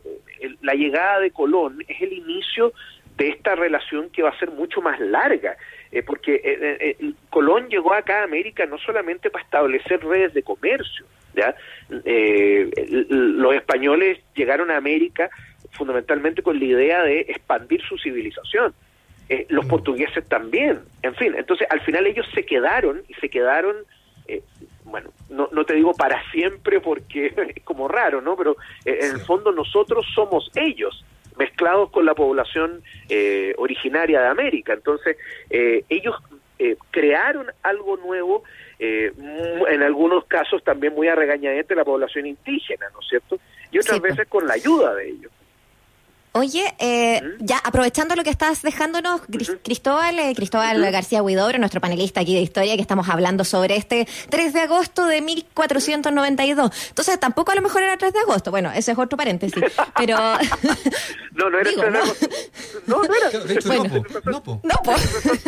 la 0.61 0.75
llegada 0.75 1.21
de 1.21 1.30
Colón 1.30 1.82
es 1.88 2.02
el 2.02 2.12
inicio 2.12 2.75
de 3.16 3.30
esta 3.30 3.54
relación 3.54 4.11
que 4.11 4.23
va 4.23 4.28
a 4.28 4.38
ser 4.38 4.50
mucho 4.50 4.82
más 4.82 5.00
larga, 5.00 5.56
eh, 5.90 6.02
porque 6.02 6.35
eh, 6.35 6.97
eh, 7.00 7.12
Colón 7.30 7.68
llegó 7.68 7.95
acá 7.95 8.21
a 8.21 8.25
América 8.25 8.66
no 8.66 8.78
solamente 8.78 9.30
para 9.30 9.45
establecer 9.45 10.04
redes 10.04 10.35
de 10.35 10.42
comercio, 10.42 11.07
¿ya? 11.35 11.54
los 11.88 13.54
españoles 13.54 14.18
llegaron 14.35 14.71
a 14.71 14.76
América 14.76 15.30
fundamentalmente 15.73 16.42
con 16.42 16.59
la 16.59 16.64
idea 16.64 17.02
de 17.02 17.21
expandir 17.21 17.80
su 17.83 17.97
civilización. 17.97 18.75
los 19.49 19.64
mm. 19.64 19.68
portugueses 19.68 20.28
también, 20.28 20.80
en 21.02 21.14
fin, 21.14 21.35
entonces 21.37 21.66
al 21.71 21.80
final 21.80 22.07
ellos 22.07 22.26
se 22.35 22.45
quedaron 22.45 23.02
y 23.09 23.14
se 23.14 23.28
quedaron 23.28 23.76
bueno, 24.85 25.11
no, 25.30 25.49
no 25.52 25.64
te 25.64 25.75
digo 25.75 25.92
para 25.92 26.23
siempre 26.30 26.80
porque 26.80 27.26
es 27.57 27.64
como 27.64 27.88
raro, 27.88 28.21
¿no? 28.21 28.37
Pero 28.37 28.57
en 28.85 29.12
el 29.12 29.21
fondo 29.21 29.52
nosotros 29.52 30.07
somos 30.14 30.50
ellos 30.54 31.04
mezclados 31.38 31.90
con 31.90 32.04
la 32.04 32.14
población 32.14 32.83
eh, 33.09 33.54
originaria 33.59 34.21
de 34.21 34.26
América. 34.28 34.73
Entonces, 34.75 35.16
eh, 35.50 35.85
ellos 35.88 36.16
eh, 36.59 36.76
crearon 36.90 37.47
algo 37.62 37.97
nuevo, 37.97 38.42
en 38.80 39.83
algunos 39.83 40.25
casos 40.26 40.62
también 40.62 40.95
muy 40.95 41.09
a 41.75 41.76
la 41.76 41.85
población 41.85 42.26
indígena, 42.26 42.87
¿no 42.92 43.00
es 43.00 43.09
cierto? 43.09 43.40
Y 43.73 43.78
otras 43.80 44.00
veces 44.00 44.28
con 44.28 44.47
la 44.47 44.54
ayuda 44.54 44.95
de 44.95 45.09
ellos. 45.09 45.33
Oye, 46.32 46.75
eh, 46.78 47.23
ya 47.40 47.58
aprovechando 47.58 48.14
lo 48.14 48.23
que 48.23 48.30
estás 48.30 48.62
dejándonos, 48.62 49.23
Cristóbal, 49.62 50.18
eh, 50.18 50.35
Cristóbal 50.35 50.80
García 50.92 51.23
Huidobro, 51.23 51.58
nuestro 51.58 51.80
panelista 51.80 52.20
aquí 52.20 52.35
de 52.35 52.42
historia, 52.42 52.76
que 52.76 52.82
estamos 52.82 53.08
hablando 53.08 53.44
sobre 53.44 53.76
este 53.76 54.06
3 54.28 54.52
de 54.52 54.61
agosto 54.61 55.06
de 55.06 55.23
1492. 55.23 56.70
Entonces, 56.90 57.18
tampoco 57.18 57.52
a 57.52 57.54
lo 57.54 57.62
mejor 57.62 57.82
era 57.82 57.97
3 57.97 58.12
de 58.12 58.18
agosto. 58.20 58.50
Bueno, 58.50 58.70
ese 58.73 58.92
es 58.92 58.99
otro 58.99 59.16
paréntesis. 59.16 59.62
Pero. 59.97 60.16
no, 61.32 61.50
no 61.50 61.58
era 61.58 61.70
3 61.76 61.76
de 61.76 61.99
agosto. 61.99 62.28
No, 62.87 63.02
no 63.02 63.14
era. 63.14 63.30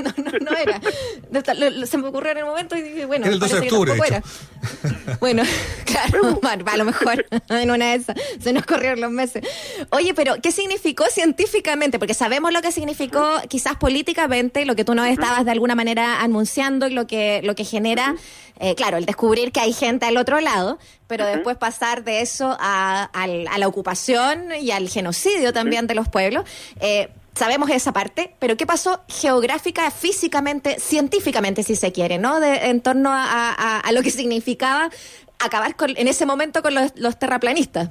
no, 0.02 0.14
no, 0.16 0.32
no, 0.32 0.38
no, 0.40 0.56
era. 0.56 1.86
Se 1.86 1.98
me 1.98 2.08
ocurrió 2.08 2.32
en 2.32 2.38
el 2.38 2.44
momento 2.44 2.76
y 2.76 2.82
dije, 2.82 3.06
bueno, 3.06 3.26
el 3.26 3.38
12 3.38 3.60
de 3.60 3.66
octubre. 3.66 4.22
Bueno, 5.20 5.42
claro, 5.84 6.40
a 6.66 6.76
lo 6.76 6.84
mejor 6.84 7.26
en 7.48 7.70
una 7.70 7.90
de 7.90 7.94
esas 7.96 8.16
se 8.42 8.52
nos 8.52 8.64
corrieron 8.64 9.00
los 9.00 9.10
meses. 9.10 9.44
Oye, 9.90 10.14
pero 10.14 10.36
¿qué 10.42 10.52
significó 10.52 11.04
científicamente? 11.10 11.98
Porque 11.98 12.14
sabemos 12.14 12.52
lo 12.52 12.62
que 12.62 12.72
significó 12.72 13.40
quizás 13.48 13.76
políticamente, 13.76 14.64
lo 14.64 14.76
que 14.76 14.84
tú 14.84 14.94
nos 14.94 15.08
estabas 15.08 15.44
de 15.44 15.50
alguna 15.50 15.74
manera 15.74 16.20
anunciando 16.20 16.86
y 16.86 16.92
lo 16.92 17.06
que, 17.06 17.40
lo 17.42 17.54
que 17.54 17.64
genera, 17.64 18.14
eh, 18.58 18.74
claro, 18.74 18.96
el 18.96 19.04
descubrir 19.04 19.52
que 19.52 19.60
hay 19.60 19.72
gente 19.72 20.06
al 20.06 20.16
otro 20.16 20.40
lado, 20.40 20.78
pero 21.06 21.26
después 21.26 21.56
pasar 21.56 22.04
de 22.04 22.20
eso 22.20 22.56
a, 22.60 23.10
la 23.58 23.68
ocupación 23.68 24.52
y 24.60 24.70
al 24.70 24.88
genocidio 24.88 25.52
también 25.52 25.86
de 25.86 25.94
los 25.94 26.08
pueblos. 26.08 26.44
Eh, 26.80 27.08
sabemos 27.34 27.70
esa 27.70 27.92
parte, 27.92 28.34
pero 28.38 28.56
¿qué 28.56 28.66
pasó 28.66 29.02
geográfica, 29.08 29.90
físicamente, 29.90 30.78
científicamente, 30.78 31.62
si 31.62 31.76
se 31.76 31.92
quiere, 31.92 32.18
¿no? 32.18 32.40
De, 32.40 32.68
en 32.68 32.80
torno 32.80 33.10
a, 33.12 33.82
lo 33.92 34.02
que 34.02 34.10
significaba 34.10 34.90
acabar 35.38 35.74
con, 35.76 35.90
en 35.96 36.08
ese 36.08 36.26
momento 36.26 36.62
con 36.62 36.74
los, 36.74 37.18
terraplanistas. 37.18 37.90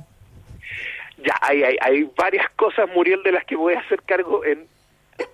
Ya, 1.17 1.36
hay, 1.41 1.63
hay, 1.63 1.77
hay, 1.81 2.10
varias 2.15 2.50
cosas, 2.51 2.89
Muriel, 2.93 3.22
de 3.24 3.34
las 3.34 3.43
que 3.46 3.55
voy 3.55 3.74
a 3.74 3.79
hacer 3.79 4.01
cargo 4.03 4.46
en 4.46 4.67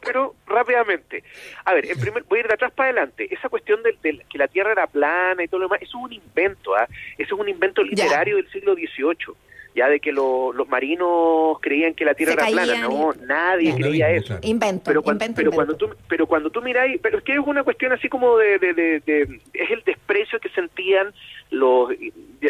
pero 0.03 0.35
rápidamente. 0.47 1.23
A 1.63 1.73
ver, 1.75 1.85
en 1.85 1.99
primer, 1.99 2.23
voy 2.23 2.39
a 2.39 2.41
ir 2.41 2.47
de 2.47 2.55
atrás 2.55 2.71
para 2.71 2.89
adelante. 2.89 3.27
Esa 3.31 3.49
cuestión 3.49 3.83
de, 3.83 3.95
que 4.01 4.37
la 4.37 4.47
Tierra 4.47 4.71
era 4.71 4.87
plana 4.87 5.43
y 5.43 5.47
todo 5.47 5.59
lo 5.59 5.67
demás, 5.67 5.79
eso 5.81 5.99
es 5.99 6.03
un 6.03 6.13
invento, 6.13 6.75
¿ah? 6.75 6.87
Eso 7.17 7.35
es 7.35 7.41
un 7.41 7.49
invento 7.49 7.83
literario 7.83 8.37
del 8.37 8.49
siglo 8.51 8.73
XVIII 8.73 9.35
ya 9.75 9.89
de 9.89 9.99
que 9.99 10.11
los 10.11 10.67
marinos 10.69 11.57
creían 11.61 11.93
que 11.93 12.05
la 12.05 12.13
Tierra 12.13 12.33
era 12.33 12.47
plana, 12.47 12.81
no, 12.81 13.13
nadie 13.25 13.75
creía 13.75 14.09
eso. 14.09 14.37
Invento, 14.41 14.83
pero 14.85 15.03
cuando, 15.03 15.25
pero 15.35 15.51
cuando 15.51 15.75
tú 15.75 15.89
pero 16.07 16.25
cuando 16.25 16.49
tú 16.49 16.61
miráis, 16.61 16.99
pero 17.01 17.17
es 17.17 17.23
que 17.23 17.33
es 17.33 17.39
una 17.39 17.63
cuestión 17.63 17.91
así 17.91 18.07
como 18.07 18.37
de, 18.37 18.57
de, 18.57 19.41
es 19.53 19.71
el 19.71 19.83
desprecio 19.83 20.39
que 20.39 20.49
sentían 20.49 21.13
los 21.51 21.89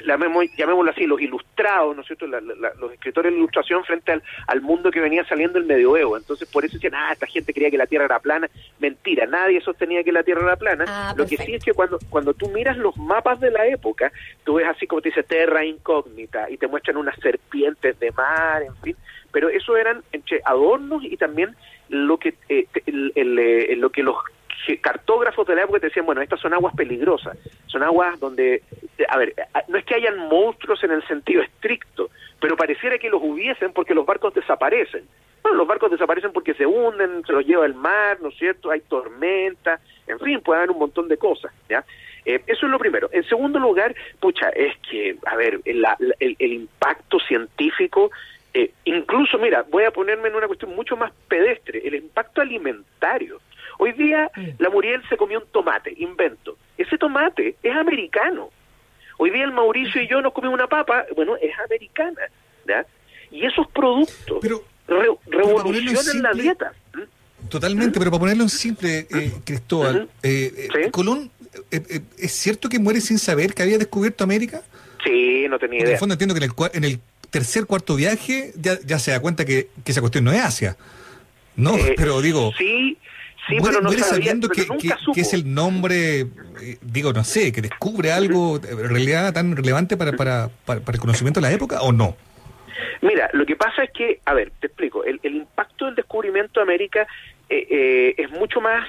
llamémoslo 0.03 0.91
así, 0.91 1.05
los 1.05 1.21
ilustrados, 1.21 1.95
¿no 1.95 2.01
es 2.01 2.07
cierto?, 2.07 2.27
los 2.27 2.93
escritores 2.93 3.31
de 3.31 3.37
ilustración 3.37 3.83
frente 3.83 4.11
al, 4.11 4.23
al 4.47 4.61
mundo 4.61 4.91
que 4.91 4.99
venía 4.99 5.23
saliendo 5.25 5.57
el 5.57 5.65
medioevo. 5.65 6.17
Entonces, 6.17 6.49
por 6.49 6.65
eso 6.65 6.73
decían, 6.75 6.95
ah, 6.95 7.11
esta 7.13 7.27
gente 7.27 7.53
creía 7.53 7.71
que 7.71 7.77
la 7.77 7.87
Tierra 7.87 8.05
era 8.05 8.19
plana. 8.19 8.49
Mentira, 8.79 9.25
nadie 9.25 9.61
sostenía 9.61 10.03
que 10.03 10.11
la 10.11 10.23
Tierra 10.23 10.43
era 10.43 10.55
plana. 10.55 10.85
Ah, 10.87 11.13
Lo 11.15 11.25
que 11.25 11.37
sí 11.37 11.53
es 11.53 11.63
que 11.63 11.73
cuando, 11.73 11.99
cuando 12.09 12.33
tú 12.33 12.49
miras 12.49 12.77
los 12.77 12.97
mapas 12.97 13.39
de 13.39 13.51
la 13.51 13.65
época, 13.67 14.11
tú 14.43 14.55
ves 14.55 14.67
así 14.67 14.87
como 14.87 15.01
te 15.01 15.09
dice 15.09 15.23
Terra 15.23 15.63
incógnita 15.63 16.49
y 16.49 16.57
te 16.57 16.67
muestran 16.67 16.97
unas 16.97 17.15
serpientes 17.19 17.99
de 17.99 18.11
mar, 18.11 18.63
en 18.63 18.75
fin. 18.77 18.95
Pero 19.31 19.49
eso 19.49 19.77
eran 19.77 20.01
entre 20.11 20.41
adornos 20.45 21.03
y 21.03 21.17
también 21.17 21.55
lo 21.89 22.17
que, 22.17 22.35
eh, 22.49 22.67
eh, 22.85 23.75
lo 23.77 23.89
que 23.89 24.03
los 24.03 24.15
cartógrafos 24.81 25.45
de 25.47 25.55
la 25.55 25.63
época 25.63 25.79
te 25.79 25.87
decían, 25.87 26.05
bueno, 26.05 26.21
estas 26.21 26.39
son 26.39 26.53
aguas 26.53 26.75
peligrosas, 26.75 27.37
son 27.67 27.83
aguas 27.83 28.19
donde, 28.19 28.63
a 29.09 29.17
ver, 29.17 29.33
no 29.67 29.77
es 29.77 29.85
que 29.85 29.95
hayan 29.95 30.17
monstruos 30.29 30.83
en 30.83 30.91
el 30.91 31.05
sentido 31.07 31.41
estricto, 31.41 32.09
pero 32.39 32.55
pareciera 32.55 32.97
que 32.97 33.09
los 33.09 33.21
hubiesen 33.21 33.73
porque 33.73 33.93
los 33.93 34.05
barcos 34.05 34.33
desaparecen. 34.33 35.07
Bueno, 35.41 35.57
los 35.57 35.67
barcos 35.67 35.91
desaparecen 35.91 36.31
porque 36.31 36.53
se 36.53 36.65
hunden, 36.65 37.23
se 37.25 37.33
los 37.33 37.45
lleva 37.45 37.65
el 37.65 37.75
mar, 37.75 38.17
¿no 38.21 38.29
es 38.29 38.37
cierto? 38.37 38.71
Hay 38.71 38.81
tormenta, 38.81 39.79
en 40.07 40.19
fin, 40.19 40.41
puede 40.41 40.59
haber 40.59 40.71
un 40.71 40.79
montón 40.79 41.07
de 41.07 41.17
cosas, 41.17 41.53
¿ya? 41.69 41.83
Eh, 42.25 42.41
eso 42.47 42.65
es 42.65 42.71
lo 42.71 42.79
primero. 42.79 43.09
En 43.11 43.23
segundo 43.25 43.59
lugar, 43.59 43.95
pucha, 44.19 44.49
es 44.49 44.75
que, 44.89 45.17
a 45.25 45.35
ver, 45.35 45.59
el, 45.65 45.85
el, 46.19 46.53
impacto 46.53 47.19
científico 47.19 48.09
eh, 48.55 48.71
incluso, 48.85 49.37
mira, 49.37 49.65
voy 49.69 49.83
a 49.83 49.91
ponerme 49.91 50.29
en 50.29 50.35
una 50.35 50.47
cuestión 50.47 50.73
mucho 50.73 50.95
más 50.95 51.11
pedestre, 51.27 51.81
el 51.85 51.93
impacto 51.93 52.39
alimentario. 52.41 53.41
Hoy 53.77 53.91
día 53.91 54.31
la 54.59 54.69
Muriel 54.69 55.03
se 55.09 55.17
comió 55.17 55.39
un 55.39 55.47
tomate, 55.51 55.93
invento. 55.97 56.57
Ese 56.77 56.97
tomate 56.97 57.57
es 57.61 57.75
americano. 57.75 58.49
Hoy 59.17 59.31
día 59.31 59.43
el 59.43 59.51
Mauricio 59.51 60.01
y 60.01 60.07
yo 60.07 60.21
nos 60.21 60.33
comimos 60.33 60.55
una 60.55 60.67
papa, 60.67 61.05
bueno, 61.15 61.35
es 61.37 61.51
americana. 61.59 62.21
¿ya? 62.67 62.85
Y 63.31 63.45
esos 63.45 63.67
productos 63.67 64.43
revolucionan 65.27 66.21
la 66.21 66.31
dieta. 66.33 66.73
Totalmente, 67.49 67.99
pero 67.99 68.11
para 68.11 68.19
ponerlo 68.19 68.43
en 68.43 68.49
simple, 68.49 69.07
eh, 69.09 69.31
Cristóbal, 69.43 70.09
eh, 70.23 70.69
eh, 70.73 70.91
Colón, 70.91 71.29
¿es 71.71 72.31
cierto 72.31 72.69
que 72.69 72.79
muere 72.79 73.01
sin 73.01 73.19
saber 73.19 73.53
que 73.53 73.61
había 73.61 73.77
descubierto 73.77 74.23
América? 74.23 74.61
Sí, 75.03 75.45
no 75.47 75.59
tenía 75.59 75.79
idea. 75.79 75.87
En 75.87 75.93
el 75.93 75.99
fondo 75.99 76.13
entiendo 76.13 76.33
que 76.33 76.43
en 76.43 76.51
el, 76.51 76.69
en 76.73 76.83
el 76.83 76.99
tercer, 77.29 77.65
cuarto 77.65 77.95
viaje 77.95 78.51
ya, 78.55 78.79
ya 78.83 78.97
se 78.97 79.11
da 79.11 79.19
cuenta 79.19 79.45
que, 79.45 79.69
que 79.83 79.91
esa 79.91 80.01
cuestión 80.01 80.23
no 80.23 80.31
es 80.31 80.41
Asia. 80.41 80.75
No, 81.55 81.75
pero 81.95 82.21
digo... 82.21 82.51
Sí, 82.57 82.97
Sí, 83.47 83.57
pero 83.63 83.79
no 83.79 83.91
sabiendo 83.91 84.49
que, 84.49 84.65
es 85.15 85.33
el 85.33 85.53
nombre, 85.53 86.21
eh, 86.21 86.77
digo, 86.81 87.13
no 87.13 87.23
sé, 87.23 87.51
que 87.51 87.61
descubre 87.61 88.11
algo 88.11 88.57
en 88.57 88.89
realidad 88.89 89.33
tan 89.33 89.55
relevante 89.55 89.97
para, 89.97 90.13
para, 90.13 90.49
para, 90.65 90.79
el 90.79 90.99
conocimiento 90.99 91.39
de 91.39 91.47
la 91.47 91.53
época 91.53 91.81
o 91.81 91.91
no? 91.91 92.15
Mira, 93.01 93.29
lo 93.33 93.45
que 93.45 93.55
pasa 93.55 93.83
es 93.83 93.91
que, 93.91 94.19
a 94.25 94.33
ver, 94.33 94.51
te 94.59 94.67
explico, 94.67 95.03
el, 95.03 95.19
impacto 95.23 95.85
del 95.85 95.95
descubrimiento 95.95 96.59
de 96.59 96.63
América 96.63 97.07
eh, 97.49 97.67
eh, 97.69 98.15
es 98.17 98.31
mucho 98.31 98.61
más 98.61 98.87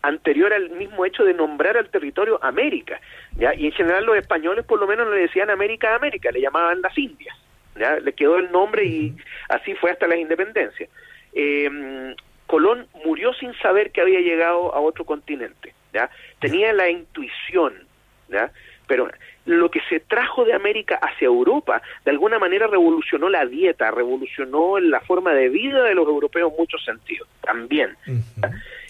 anterior 0.00 0.54
al 0.54 0.70
mismo 0.70 1.04
hecho 1.04 1.24
de 1.24 1.34
nombrar 1.34 1.76
al 1.76 1.90
territorio 1.90 2.42
América, 2.42 2.98
¿ya? 3.36 3.54
Y 3.54 3.66
en 3.66 3.72
general 3.72 4.06
los 4.06 4.16
españoles 4.16 4.64
por 4.64 4.80
lo 4.80 4.86
menos 4.86 5.08
le 5.10 5.20
decían 5.20 5.50
América 5.50 5.92
a 5.92 5.96
América, 5.96 6.30
le 6.32 6.40
llamaban 6.40 6.80
las 6.80 6.96
Indias, 6.96 7.36
¿ya? 7.78 8.00
Le 8.00 8.14
quedó 8.14 8.38
el 8.38 8.50
nombre 8.50 8.86
y 8.86 9.14
así 9.50 9.74
fue 9.74 9.90
hasta 9.90 10.06
la 10.06 10.16
independencia. 10.16 10.88
Eh, 11.34 12.14
Colón 12.52 12.86
murió 13.06 13.32
sin 13.32 13.54
saber 13.60 13.92
que 13.92 14.02
había 14.02 14.20
llegado 14.20 14.74
a 14.74 14.80
otro 14.80 15.06
continente, 15.06 15.72
¿ya? 15.90 16.10
Tenía 16.38 16.74
la 16.74 16.90
intuición, 16.90 17.72
¿ya? 18.28 18.52
Pero 18.86 19.08
lo 19.46 19.70
que 19.70 19.80
se 19.88 20.00
trajo 20.00 20.44
de 20.44 20.52
América 20.52 20.96
hacia 20.96 21.24
Europa, 21.24 21.80
de 22.04 22.10
alguna 22.10 22.38
manera 22.38 22.66
revolucionó 22.66 23.30
la 23.30 23.46
dieta, 23.46 23.90
revolucionó 23.90 24.78
la 24.80 25.00
forma 25.00 25.32
de 25.32 25.48
vida 25.48 25.82
de 25.84 25.94
los 25.94 26.06
europeos 26.06 26.50
en 26.50 26.58
muchos 26.58 26.84
sentidos, 26.84 27.26
también. 27.40 27.96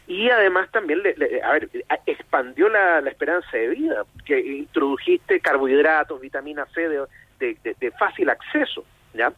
Y 0.08 0.28
además 0.28 0.68
también, 0.72 1.00
le, 1.04 1.40
a 1.44 1.52
ver, 1.52 1.68
expandió 2.06 2.68
la, 2.68 2.98
esperanza 3.08 3.56
de 3.56 3.68
vida, 3.68 4.02
que 4.24 4.40
introdujiste 4.40 5.38
carbohidratos, 5.38 6.20
vitamina 6.20 6.66
C 6.74 6.88
de, 7.38 7.56
de 7.62 7.90
fácil 7.92 8.28
acceso, 8.28 8.84
¿ya? 9.14 9.32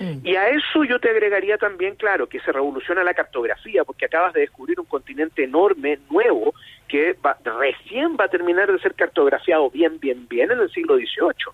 Mm. 0.00 0.26
Y 0.26 0.36
a 0.36 0.48
eso 0.48 0.84
yo 0.84 0.98
te 0.98 1.10
agregaría 1.10 1.58
también, 1.58 1.94
claro, 1.96 2.28
que 2.28 2.40
se 2.40 2.52
revoluciona 2.52 3.04
la 3.04 3.14
cartografía, 3.14 3.84
porque 3.84 4.06
acabas 4.06 4.32
de 4.32 4.40
descubrir 4.40 4.80
un 4.80 4.86
continente 4.86 5.44
enorme, 5.44 5.98
nuevo, 6.10 6.54
que 6.88 7.16
recién 7.58 8.16
va 8.18 8.24
a 8.24 8.28
terminar 8.28 8.70
de 8.70 8.78
ser 8.78 8.94
cartografiado 8.94 9.70
bien, 9.70 9.98
bien, 10.00 10.26
bien 10.28 10.50
en 10.50 10.60
el 10.60 10.70
siglo 10.70 10.96
XVIII. 10.96 11.52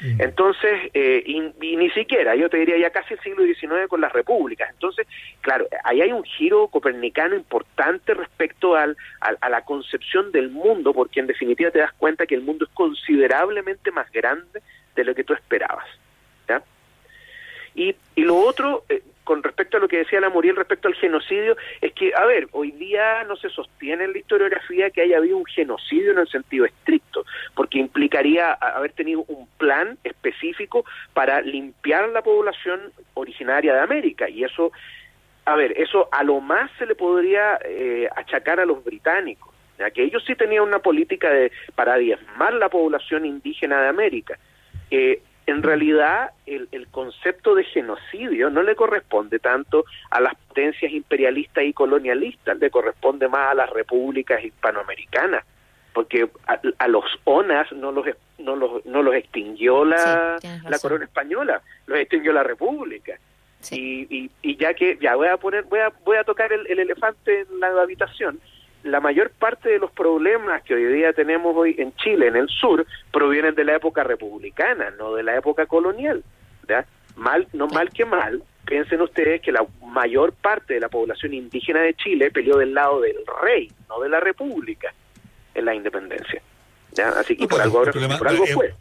Mm. 0.00 0.20
Entonces, 0.20 0.90
eh, 0.92 1.22
y, 1.24 1.76
ni 1.76 1.90
siquiera, 1.90 2.34
yo 2.34 2.48
te 2.48 2.58
diría 2.58 2.78
ya 2.78 2.90
casi 2.90 3.14
el 3.14 3.20
siglo 3.20 3.44
XIX 3.44 3.88
con 3.88 4.00
las 4.00 4.12
repúblicas. 4.12 4.70
Entonces, 4.70 5.06
claro, 5.40 5.66
ahí 5.84 6.00
hay 6.00 6.12
un 6.12 6.24
giro 6.24 6.68
copernicano 6.68 7.34
importante 7.34 8.14
respecto 8.14 8.76
al, 8.76 8.96
a 9.20 9.48
la 9.48 9.62
concepción 9.62 10.32
del 10.32 10.50
mundo, 10.50 10.92
porque 10.92 11.20
en 11.20 11.26
definitiva 11.26 11.70
te 11.70 11.78
das 11.78 11.92
cuenta 11.92 12.26
que 12.26 12.34
el 12.34 12.42
mundo 12.42 12.64
es 12.64 12.70
considerablemente 12.74 13.90
más 13.90 14.10
grande 14.12 14.62
de 14.94 15.04
lo 15.04 15.14
que 15.14 15.24
tú 15.24 15.34
esperabas. 15.34 15.86
Y, 17.74 17.94
y 18.14 18.22
lo 18.22 18.36
otro, 18.36 18.84
eh, 18.88 19.02
con 19.24 19.42
respecto 19.42 19.78
a 19.78 19.80
lo 19.80 19.88
que 19.88 19.98
decía 19.98 20.20
la 20.20 20.28
Muriel 20.28 20.54
respecto 20.54 20.86
al 20.86 20.94
genocidio, 20.94 21.56
es 21.80 21.92
que, 21.94 22.12
a 22.14 22.24
ver, 22.26 22.46
hoy 22.52 22.70
día 22.72 23.24
no 23.24 23.36
se 23.36 23.48
sostiene 23.48 24.04
en 24.04 24.12
la 24.12 24.18
historiografía 24.18 24.90
que 24.90 25.00
haya 25.00 25.16
habido 25.16 25.38
un 25.38 25.46
genocidio 25.46 26.12
en 26.12 26.18
el 26.18 26.28
sentido 26.28 26.66
estricto, 26.66 27.24
porque 27.54 27.78
implicaría 27.78 28.52
haber 28.52 28.92
tenido 28.92 29.24
un 29.26 29.48
plan 29.56 29.98
específico 30.04 30.84
para 31.14 31.40
limpiar 31.40 32.10
la 32.10 32.22
población 32.22 32.92
originaria 33.14 33.74
de 33.74 33.80
América, 33.80 34.28
y 34.28 34.44
eso, 34.44 34.72
a 35.46 35.56
ver, 35.56 35.72
eso 35.80 36.08
a 36.12 36.22
lo 36.22 36.40
más 36.40 36.70
se 36.78 36.86
le 36.86 36.94
podría 36.94 37.58
eh, 37.64 38.08
achacar 38.14 38.60
a 38.60 38.66
los 38.66 38.84
británicos, 38.84 39.54
ya 39.78 39.90
que 39.90 40.04
ellos 40.04 40.22
sí 40.26 40.34
tenían 40.36 40.64
una 40.64 40.78
política 40.78 41.30
de 41.30 41.50
para 41.74 41.96
diezmar 41.96 42.52
la 42.52 42.68
población 42.68 43.24
indígena 43.24 43.80
de 43.82 43.88
América. 43.88 44.38
Eh, 44.90 45.20
en 45.46 45.62
realidad 45.62 46.30
el, 46.46 46.68
concepto 46.90 47.54
de 47.54 47.64
genocidio 47.64 48.50
no 48.50 48.62
le 48.62 48.76
corresponde 48.76 49.38
tanto 49.38 49.84
a 50.10 50.20
las 50.20 50.34
potencias 50.34 50.92
imperialistas 50.92 51.64
y 51.64 51.72
colonialistas, 51.72 52.58
le 52.58 52.70
corresponde 52.70 53.28
más 53.28 53.50
a 53.50 53.54
las 53.54 53.70
repúblicas 53.70 54.42
hispanoamericanas, 54.42 55.44
porque 55.92 56.28
a, 56.78 56.88
los 56.88 57.04
ONAS 57.24 57.72
no 57.72 57.92
los, 57.92 58.06
no 58.38 58.56
los, 58.56 58.86
no 58.86 59.02
los 59.02 59.14
extinguió 59.14 59.84
la, 59.84 60.38
la 60.68 60.78
corona 60.78 61.04
española, 61.04 61.60
los 61.86 61.98
extinguió 61.98 62.32
la 62.32 62.42
república. 62.42 63.18
Y, 63.70 64.30
y, 64.42 64.56
ya 64.56 64.74
que 64.74 64.98
ya 65.00 65.14
voy 65.14 65.28
a 65.28 65.38
poner 65.38 65.64
voy 65.64 65.80
a 65.80 65.90
voy 66.04 66.18
a 66.18 66.24
tocar 66.24 66.52
el 66.52 66.78
elefante 66.78 67.46
en 67.50 67.60
la 67.60 67.68
habitación 67.68 68.38
la 68.84 69.00
mayor 69.00 69.30
parte 69.30 69.70
de 69.70 69.78
los 69.78 69.90
problemas 69.90 70.62
que 70.62 70.74
hoy 70.74 70.84
día 70.92 71.12
tenemos 71.12 71.56
hoy 71.56 71.74
en 71.78 71.94
Chile, 71.96 72.28
en 72.28 72.36
el 72.36 72.48
sur, 72.48 72.86
provienen 73.10 73.54
de 73.54 73.64
la 73.64 73.76
época 73.76 74.04
republicana, 74.04 74.90
no 74.98 75.14
de 75.14 75.22
la 75.22 75.36
época 75.36 75.66
colonial. 75.66 76.22
Mal, 77.16 77.46
no 77.52 77.66
mal 77.68 77.90
que 77.90 78.04
mal, 78.04 78.42
piensen 78.66 79.00
ustedes 79.00 79.40
que 79.40 79.52
la 79.52 79.64
mayor 79.86 80.32
parte 80.32 80.74
de 80.74 80.80
la 80.80 80.88
población 80.88 81.32
indígena 81.32 81.80
de 81.80 81.94
Chile 81.94 82.30
peleó 82.30 82.58
del 82.58 82.74
lado 82.74 83.00
del 83.00 83.16
rey, 83.42 83.70
no 83.88 84.00
de 84.00 84.08
la 84.08 84.20
república, 84.20 84.92
en 85.54 85.64
la 85.64 85.74
independencia. 85.74 86.42
Así 87.16 87.36
que 87.36 87.48
por, 87.48 87.60
algo, 87.60 87.78
ahora, 87.78 87.92
por 87.92 88.28
algo 88.28 88.46
fue 88.46 88.74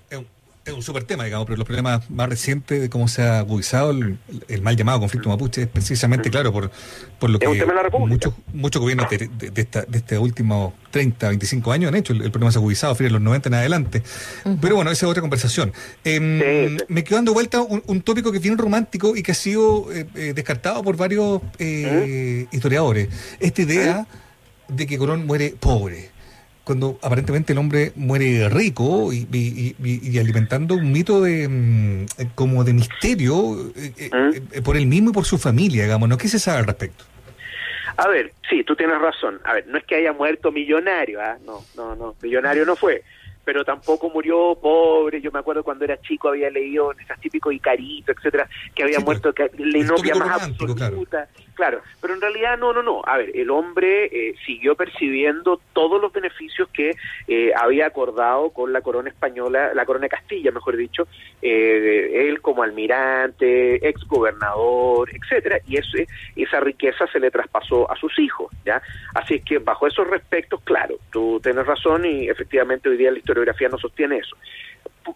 es 0.66 0.74
un 0.74 0.82
súper 0.82 1.04
tema, 1.04 1.26
digamos, 1.26 1.46
pero 1.46 1.58
los 1.58 1.66
problemas 1.66 2.10
más 2.10 2.30
recientes 2.30 2.80
de 2.80 2.90
cómo 2.90 3.08
se 3.10 3.22
ha 3.22 3.40
agudizado 3.40 3.92
el, 3.92 4.62
mal 4.62 4.78
llamado 4.78 5.02
conflicto 5.02 5.28
mapuche 5.28 5.64
es 5.64 5.68
precisamente, 5.68 6.30
claro, 6.30 6.54
por, 6.54 6.72
por 7.20 7.30
lo 7.30 7.40
que 7.40 7.48
muchos, 8.00 8.34
muchos 8.54 8.82
gobiernos 8.82 9.10
de, 9.10 9.28
de, 9.28 9.62
esta, 9.62 9.82
de 9.82 9.98
este 9.98 10.18
últimos 10.18 10.74
30, 10.92 11.28
25 11.28 11.72
años 11.72 11.90
han 11.90 11.96
hecho. 11.96 12.14
El, 12.14 12.32
problema 12.32 12.52
se 12.52 12.60
ha 12.60 12.62
agudizado, 12.62 12.96
fíjate, 12.96 13.12
los 13.12 13.22
90 13.22 13.50
en 13.50 13.54
adelante. 13.56 14.04
Pero 14.62 14.76
bueno, 14.78 14.90
esa 14.92 15.06
es 15.06 15.10
otra 15.10 15.22
conversación. 15.22 15.74
Em, 16.06 16.78
me 16.88 17.04
quedo 17.04 17.18
dando 17.18 17.34
vuelta 17.34 17.62
un, 17.62 18.02
tópico 18.02 18.32
que 18.32 18.38
es 18.38 18.44
bien 18.44 18.58
romántico 18.58 19.18
y 19.18 19.24
que 19.24 19.34
ha 19.34 19.36
sido 19.36 19.92
eh, 19.92 20.08
eh, 20.16 20.34
descartado 20.34 20.82
por 20.82 20.96
varios 20.96 21.42
eh, 21.60 22.48
historiadores. 22.52 23.10
Esta 23.40 23.62
idea 23.64 24.08
de 24.70 24.88
que 24.88 24.98
Colón 24.98 25.26
muere 25.26 25.56
pobre 25.60 26.13
cuando 26.64 26.98
aparentemente 27.02 27.54
el 27.54 27.60
hombre 27.60 27.92
muere 27.96 28.48
rico 28.50 29.12
y, 29.12 29.28
y, 29.32 30.18
alimentando 30.18 30.76
un 30.76 30.92
mito 30.92 31.22
de 31.22 31.48
mm, 31.48 32.06
como 32.36 32.64
de 32.64 32.74
misterio 32.74 33.70
eh, 33.76 33.94
eh, 33.98 34.10
¿Mm? 34.12 34.36
eh, 34.52 34.62
por 34.62 34.78
él 34.78 34.86
mismo 34.86 35.10
y 35.10 35.14
por 35.14 35.26
su 35.26 35.38
familia, 35.38 35.84
digamos, 35.84 36.08
¿no? 36.08 36.18
¿Qué 36.18 36.28
se 36.28 36.40
sabe 36.40 36.60
al 36.60 36.66
respecto? 36.66 37.04
A 37.98 38.08
ver, 38.08 38.34
sí, 38.50 38.64
tú 38.64 38.76
tienes 38.76 39.00
razón. 39.00 39.40
A 39.44 39.54
ver, 39.54 39.68
no 39.68 39.78
es 39.78 39.84
que 39.84 39.96
haya 39.96 40.14
muerto 40.14 40.52
millonario, 40.52 41.22
¿ah? 41.22 41.38
No, 41.46 41.64
no, 41.76 41.96
no, 41.96 42.16
millonario 42.22 42.66
no 42.66 42.76
fue 42.76 43.04
pero 43.44 43.66
tampoco 43.66 44.10
murió 44.10 44.56
pobre. 44.56 45.22
Yo 45.22 45.32
me 45.32 45.40
acuerdo 45.40 45.64
cuando 45.64 45.86
era 45.86 46.00
chico 46.02 46.30
había 46.30 46.50
leído 46.50 46.92
en 46.92 47.00
esas 47.02 47.20
típicos 47.20 47.54
Icarito, 47.54 48.12
etcétera, 48.12 48.48
que 48.74 48.84
había 48.84 49.00
muerto 49.00 49.34
que, 49.34 49.50
la 49.58 49.78
inopia 49.78 50.16
más 50.16 50.44
absoluta. 50.44 50.90
Claro. 50.90 51.28
Pero 51.56 52.14
en 52.14 52.22
realidad 52.22 52.58
no, 52.58 52.74
no, 52.74 52.82
no. 52.82 53.02
A 53.06 53.18
ver, 53.18 53.32
el 53.36 53.50
hombre 53.50 54.06
eh, 54.06 54.36
siguió 54.46 54.76
percibiendo 54.76 55.60
todos 55.74 56.02
los 56.02 56.12
beneficios 56.12 56.68
que 56.70 56.96
eh, 57.28 57.52
había 57.56 57.88
acordado 57.88 58.50
con 58.52 58.74
la 58.74 58.82
corona 58.82 59.10
española, 59.10 59.74
la 59.74 59.86
corona 59.86 60.04
de 60.04 60.10
Castilla, 60.10 60.52
mejor 60.52 60.78
dicho, 60.78 61.08
eh, 61.42 62.28
él 62.28 62.42
como 62.42 62.64
almirante, 62.64 63.88
ex 63.88 64.04
gobernador, 64.06 65.10
etcétera, 65.14 65.60
y 65.68 65.78
ese, 65.78 66.08
esa 66.36 66.60
riqueza 66.60 67.08
se 67.08 67.20
le 67.20 67.32
traspasó 67.32 67.90
a 67.92 67.96
sus 67.96 68.18
hijos, 68.20 68.52
¿ya? 68.66 68.82
Así 69.14 69.36
es 69.36 69.44
que 69.44 69.60
bajo 69.60 69.88
esos 69.88 70.08
respectos, 70.08 70.62
claro, 70.64 70.98
tú 71.12 71.40
tienes 71.42 71.66
razón 71.66 72.06
y 72.06 72.30
efectivamente 72.30 72.90
hoy 72.90 72.98
día 72.98 73.12
la 73.12 73.20
historiografía 73.20 73.70
no 73.70 73.78
sostiene 73.78 74.18
eso. 74.18 74.36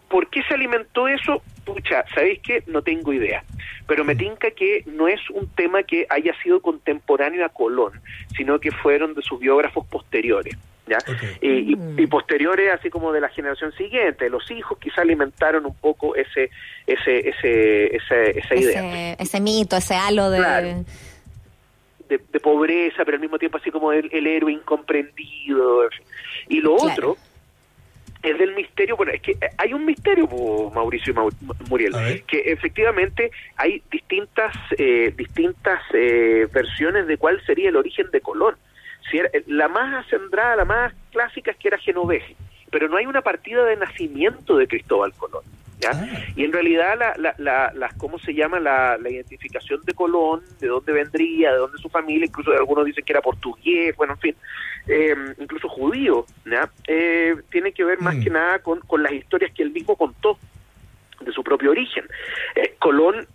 ¿Por 0.08 0.28
qué 0.28 0.42
se 0.42 0.54
alimentó 0.54 1.08
eso? 1.08 1.42
Pucha, 1.64 2.04
¿sabéis 2.14 2.40
qué? 2.42 2.62
No 2.66 2.82
tengo 2.82 3.12
idea. 3.12 3.42
Pero 3.88 4.04
me 4.04 4.14
tinca 4.14 4.52
que 4.52 4.84
no 4.86 5.08
es 5.08 5.18
un 5.30 5.48
tema 5.48 5.82
que 5.82 6.06
haya 6.10 6.32
sido 6.42 6.60
contemporáneo 6.60 7.44
a 7.44 7.48
Colón, 7.48 8.00
sino 8.36 8.60
que 8.60 8.70
fueron 8.70 9.14
de 9.14 9.22
sus 9.22 9.40
biógrafos 9.40 9.84
posteriores. 9.86 10.56
¿ya? 10.86 10.98
Y, 11.40 11.74
y, 12.00 12.06
posteriores, 12.06 12.70
así 12.72 12.90
como 12.90 13.12
de 13.12 13.20
la 13.20 13.28
generación 13.28 13.72
siguiente. 13.72 14.30
Los 14.30 14.50
hijos 14.50 14.78
quizá 14.78 15.02
alimentaron 15.02 15.66
un 15.66 15.74
poco 15.74 16.14
ese, 16.14 16.50
ese, 16.86 17.28
ese, 17.28 17.96
esa 17.96 18.54
idea. 18.54 19.12
Ese, 19.14 19.40
mito, 19.40 19.76
ese 19.76 19.94
halo 19.94 20.30
de... 20.30 20.84
De, 22.08 22.40
pobreza, 22.40 23.04
pero 23.04 23.16
al 23.16 23.20
mismo 23.20 23.38
tiempo 23.38 23.58
así 23.58 23.70
como 23.70 23.92
el, 23.92 24.26
héroe 24.26 24.50
incomprendido. 24.50 25.80
Y 26.48 26.62
lo 26.62 26.74
otro 26.74 27.18
es 28.22 28.38
del 28.38 28.54
misterio, 28.54 28.96
bueno, 28.96 29.12
es 29.12 29.22
que 29.22 29.36
hay 29.56 29.72
un 29.72 29.84
misterio, 29.84 30.28
Mauricio 30.74 31.12
y 31.12 31.68
Muriel, 31.68 32.24
que 32.26 32.40
efectivamente 32.46 33.30
hay 33.56 33.82
distintas 33.90 34.54
eh, 34.76 35.12
distintas 35.16 35.80
eh, 35.94 36.48
versiones 36.52 37.06
de 37.06 37.16
cuál 37.16 37.40
sería 37.44 37.68
el 37.68 37.76
origen 37.76 38.10
de 38.10 38.20
Colón. 38.20 38.56
Si 39.10 39.18
la 39.46 39.68
más 39.68 40.06
acendrada, 40.06 40.56
la 40.56 40.64
más 40.64 40.92
clásica 41.12 41.52
es 41.52 41.56
que 41.56 41.68
era 41.68 41.78
genovés, 41.78 42.24
pero 42.70 42.88
no 42.88 42.96
hay 42.96 43.06
una 43.06 43.22
partida 43.22 43.64
de 43.64 43.76
nacimiento 43.76 44.56
de 44.56 44.66
Cristóbal 44.66 45.12
Colón. 45.14 45.44
Ah. 45.86 46.06
Y 46.34 46.44
en 46.44 46.52
realidad, 46.52 46.98
la, 46.98 47.34
la, 47.38 47.72
la, 47.74 47.88
¿cómo 47.98 48.18
se 48.18 48.34
llama? 48.34 48.58
La, 48.58 48.98
identificación 49.08 49.80
de 49.84 49.94
Colón, 49.94 50.42
de 50.60 50.68
dónde 50.68 50.92
vendría, 50.92 51.52
de 51.52 51.58
dónde 51.58 51.78
su 51.78 51.88
familia, 51.88 52.26
incluso 52.26 52.52
algunos 52.52 52.84
dicen 52.84 53.04
que 53.04 53.12
era 53.12 53.22
portugués, 53.22 53.96
bueno, 53.96 54.14
en 54.14 54.20
fin, 54.20 54.36
eh, 54.88 55.14
incluso 55.38 55.68
judío, 55.68 56.26
eh, 56.86 57.36
tiene 57.50 57.72
que 57.72 57.84
ver 57.84 58.00
más 58.00 58.16
mm. 58.16 58.22
que 58.22 58.30
nada 58.30 58.58
con, 58.60 58.80
con 58.80 59.02
las 59.02 59.12
historias 59.12 59.52
que 59.52 59.62
él 59.62 59.70
mismo 59.70 59.96
contó 59.96 60.38
de 61.20 61.32
su 61.32 61.42
propio 61.42 61.70
origen. 61.70 62.04
Eh, 62.56 62.74
Colón, 62.78 63.26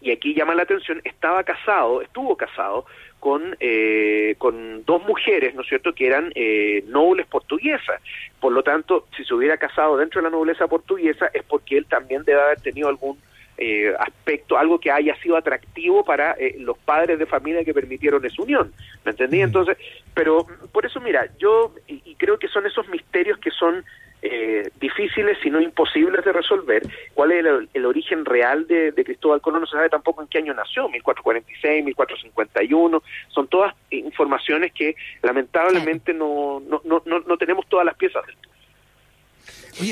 y 0.00 0.12
aquí 0.12 0.34
llama 0.34 0.54
la 0.54 0.62
atención, 0.62 1.00
estaba 1.04 1.42
casado, 1.42 2.02
estuvo 2.02 2.36
casado 2.36 2.86
con, 3.20 3.56
eh, 3.60 4.34
con 4.38 4.84
dos 4.84 5.02
mujeres, 5.04 5.54
¿no 5.54 5.62
es 5.62 5.68
cierto?, 5.68 5.92
que 5.92 6.06
eran 6.06 6.32
eh, 6.34 6.84
nobles 6.86 7.26
portuguesas. 7.26 8.00
Por 8.40 8.52
lo 8.52 8.62
tanto, 8.62 9.06
si 9.16 9.24
se 9.24 9.34
hubiera 9.34 9.56
casado 9.56 9.96
dentro 9.96 10.20
de 10.20 10.30
la 10.30 10.36
nobleza 10.36 10.66
portuguesa 10.68 11.30
es 11.32 11.42
porque 11.44 11.76
él 11.78 11.86
también 11.86 12.24
debe 12.24 12.40
haber 12.40 12.60
tenido 12.60 12.88
algún 12.88 13.18
eh, 13.60 13.92
aspecto, 13.98 14.56
algo 14.56 14.78
que 14.78 14.92
haya 14.92 15.16
sido 15.16 15.36
atractivo 15.36 16.04
para 16.04 16.32
eh, 16.32 16.54
los 16.60 16.78
padres 16.78 17.18
de 17.18 17.26
familia 17.26 17.64
que 17.64 17.74
permitieron 17.74 18.24
esa 18.24 18.40
unión. 18.40 18.72
¿Me 19.04 19.10
entendí? 19.10 19.40
Entonces, 19.40 19.76
pero 20.14 20.46
por 20.70 20.86
eso, 20.86 21.00
mira, 21.00 21.28
yo, 21.38 21.74
y 21.88 22.14
creo 22.14 22.38
que 22.38 22.46
son 22.46 22.66
esos 22.66 22.88
misterios 22.88 23.36
que 23.38 23.50
son 23.50 23.84
eh, 24.22 24.70
difíciles, 24.80 25.38
si 25.42 25.50
no 25.50 25.60
imposibles 25.60 26.24
de 26.24 26.32
resolver. 26.32 26.82
¿Cuál 27.14 27.32
es 27.32 27.44
el, 27.72 27.86
origen 27.86 28.24
real 28.24 28.66
de, 28.66 28.92
Cristóbal 29.04 29.40
Colón? 29.40 29.60
No 29.60 29.66
se 29.66 29.76
sabe 29.76 29.88
tampoco 29.88 30.22
en 30.22 30.28
qué 30.28 30.38
año 30.38 30.54
nació, 30.54 30.88
1446, 30.88 31.84
1451. 31.84 33.02
Son 33.28 33.48
todas 33.48 33.74
informaciones 33.90 34.72
que 34.72 34.96
lamentablemente 35.22 36.12
no, 36.12 36.60
no, 36.60 36.82
no, 36.84 37.02
no, 37.04 37.36
tenemos 37.36 37.66
todas 37.68 37.86
las 37.86 37.96
piezas 37.96 38.24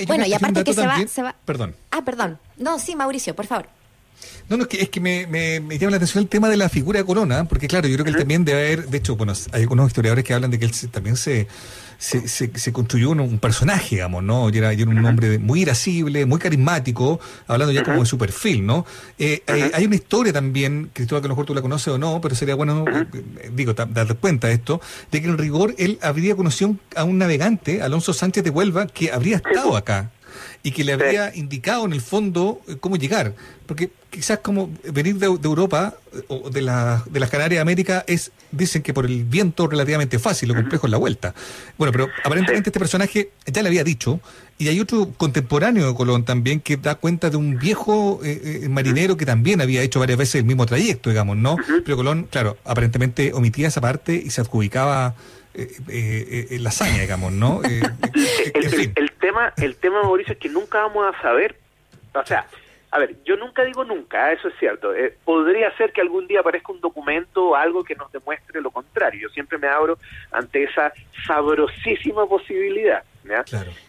bueno, 0.06 0.26
y 0.26 0.34
aparte 0.34 0.64
que 0.64 0.74
se 0.74 0.86
va, 0.86 1.06
se 1.06 1.22
va... 1.22 1.34
Perdón. 1.44 1.74
Ah, 1.90 2.04
perdón. 2.04 2.38
No, 2.56 2.78
sí, 2.78 2.96
Mauricio, 2.96 3.34
por 3.36 3.46
favor. 3.46 3.68
No, 4.48 4.56
no, 4.56 4.62
es 4.64 4.68
que, 4.68 4.82
es 4.82 4.88
que 4.88 5.00
me, 5.00 5.26
me, 5.26 5.78
llama 5.78 5.92
la 5.92 5.96
atención 5.98 6.22
el 6.22 6.28
tema 6.28 6.48
de 6.48 6.56
la 6.56 6.68
figura 6.68 6.98
de 6.98 7.04
Corona, 7.04 7.44
porque 7.44 7.68
claro, 7.68 7.86
yo 7.86 7.94
creo 7.94 8.04
que 8.04 8.10
él 8.10 8.16
también 8.16 8.44
debe 8.44 8.60
haber, 8.60 8.86
de 8.86 8.98
hecho, 8.98 9.16
bueno, 9.16 9.34
hay 9.52 9.62
algunos 9.62 9.88
historiadores 9.88 10.24
que 10.24 10.34
hablan 10.34 10.50
de 10.50 10.58
que 10.58 10.64
él 10.64 10.72
también 10.90 11.16
se, 11.16 11.46
se, 11.98 12.28
se, 12.28 12.72
construyó 12.72 13.10
un, 13.10 13.38
personaje, 13.38 13.96
digamos, 13.96 14.22
¿no? 14.22 14.50
Y 14.50 14.58
era, 14.58 14.70
un 14.70 15.04
hombre 15.04 15.38
muy 15.38 15.62
irascible, 15.62 16.26
muy 16.26 16.38
carismático, 16.38 17.20
hablando 17.46 17.72
ya 17.72 17.82
como 17.82 18.00
de 18.00 18.06
su 18.06 18.18
perfil, 18.18 18.66
¿no? 18.66 18.84
Eh, 19.18 19.42
eh, 19.46 19.70
hay 19.72 19.84
una 19.86 19.96
historia 19.96 20.32
también, 20.32 20.90
Cristóbal, 20.92 21.22
que 21.22 21.26
a 21.26 21.28
lo 21.28 21.34
mejor 21.34 21.46
tú 21.46 21.54
la 21.54 21.62
conoces 21.62 21.88
o 21.88 21.98
no, 21.98 22.20
pero 22.20 22.34
sería 22.34 22.54
bueno, 22.54 22.84
eh, 22.88 23.50
digo, 23.52 23.74
darte 23.74 24.14
cuenta 24.14 24.48
de 24.48 24.54
esto, 24.54 24.80
de 25.10 25.22
que 25.22 25.28
en 25.28 25.38
rigor 25.38 25.74
él 25.78 25.98
habría 26.02 26.36
conocido 26.36 26.76
a 26.94 27.04
un 27.04 27.18
navegante, 27.18 27.82
Alonso 27.82 28.12
Sánchez 28.12 28.44
de 28.44 28.50
Huelva, 28.50 28.86
que 28.86 29.12
habría 29.12 29.36
estado 29.36 29.76
acá 29.76 30.10
y 30.62 30.70
que 30.70 30.84
le 30.84 30.92
habría 30.92 31.34
indicado 31.34 31.84
en 31.84 31.92
el 31.92 32.00
fondo 32.00 32.60
cómo 32.80 32.96
llegar. 32.96 33.34
Porque 33.66 33.90
quizás 34.10 34.38
como 34.38 34.70
venir 34.92 35.16
de, 35.16 35.26
Europa 35.26 35.94
o 36.28 36.48
de, 36.48 36.62
la, 36.62 37.02
de 37.10 37.20
las 37.20 37.28
Canarias 37.28 37.58
de 37.58 37.60
América 37.60 38.04
es, 38.06 38.30
dicen 38.50 38.82
que 38.82 38.94
por 38.94 39.04
el 39.04 39.24
viento 39.24 39.66
relativamente 39.66 40.18
fácil, 40.18 40.48
lo 40.48 40.54
complejo 40.54 40.86
es 40.86 40.90
la 40.90 40.96
vuelta. 40.96 41.34
Bueno, 41.76 41.92
pero 41.92 42.08
aparentemente 42.24 42.70
este 42.70 42.78
personaje 42.78 43.30
ya 43.46 43.62
le 43.62 43.68
había 43.68 43.84
dicho, 43.84 44.20
y 44.58 44.68
hay 44.68 44.80
otro 44.80 45.12
contemporáneo 45.16 45.86
de 45.86 45.94
Colón 45.94 46.24
también 46.24 46.60
que 46.60 46.78
da 46.78 46.94
cuenta 46.94 47.28
de 47.28 47.36
un 47.36 47.58
viejo 47.58 48.20
eh, 48.24 48.62
eh, 48.64 48.68
marinero 48.70 49.16
que 49.18 49.26
también 49.26 49.60
había 49.60 49.82
hecho 49.82 50.00
varias 50.00 50.18
veces 50.18 50.36
el 50.36 50.44
mismo 50.44 50.64
trayecto, 50.64 51.10
digamos, 51.10 51.36
¿no? 51.36 51.56
Pero 51.84 51.96
Colón, 51.96 52.26
claro, 52.30 52.56
aparentemente 52.64 53.34
omitía 53.34 53.68
esa 53.68 53.82
parte 53.82 54.14
y 54.14 54.30
se 54.30 54.40
adjudicaba 54.40 55.14
eh, 55.52 56.56
la 56.58 56.70
hazaña, 56.70 57.02
digamos, 57.02 57.32
¿no? 57.32 57.60
el, 57.64 57.84
el, 58.54 59.12
tema, 59.26 59.52
el 59.56 59.76
tema, 59.76 60.02
Mauricio, 60.02 60.34
es 60.34 60.38
que 60.38 60.48
nunca 60.48 60.82
vamos 60.82 61.04
a 61.12 61.20
saber, 61.20 61.56
o 62.14 62.24
sea, 62.24 62.46
a 62.92 62.98
ver, 63.00 63.16
yo 63.24 63.36
nunca 63.36 63.64
digo 63.64 63.84
nunca, 63.84 64.30
eso 64.30 64.46
es 64.46 64.54
cierto. 64.60 64.94
Eh, 64.94 65.16
podría 65.24 65.76
ser 65.76 65.92
que 65.92 66.00
algún 66.00 66.28
día 66.28 66.40
aparezca 66.40 66.70
un 66.70 66.80
documento 66.80 67.48
o 67.48 67.54
algo 67.56 67.82
que 67.82 67.96
nos 67.96 68.12
demuestre 68.12 68.60
lo 68.60 68.70
contrario. 68.70 69.22
Yo 69.22 69.28
siempre 69.30 69.58
me 69.58 69.66
abro 69.66 69.98
ante 70.30 70.62
esa 70.62 70.92
sabrosísima 71.26 72.24
posibilidad. 72.26 73.02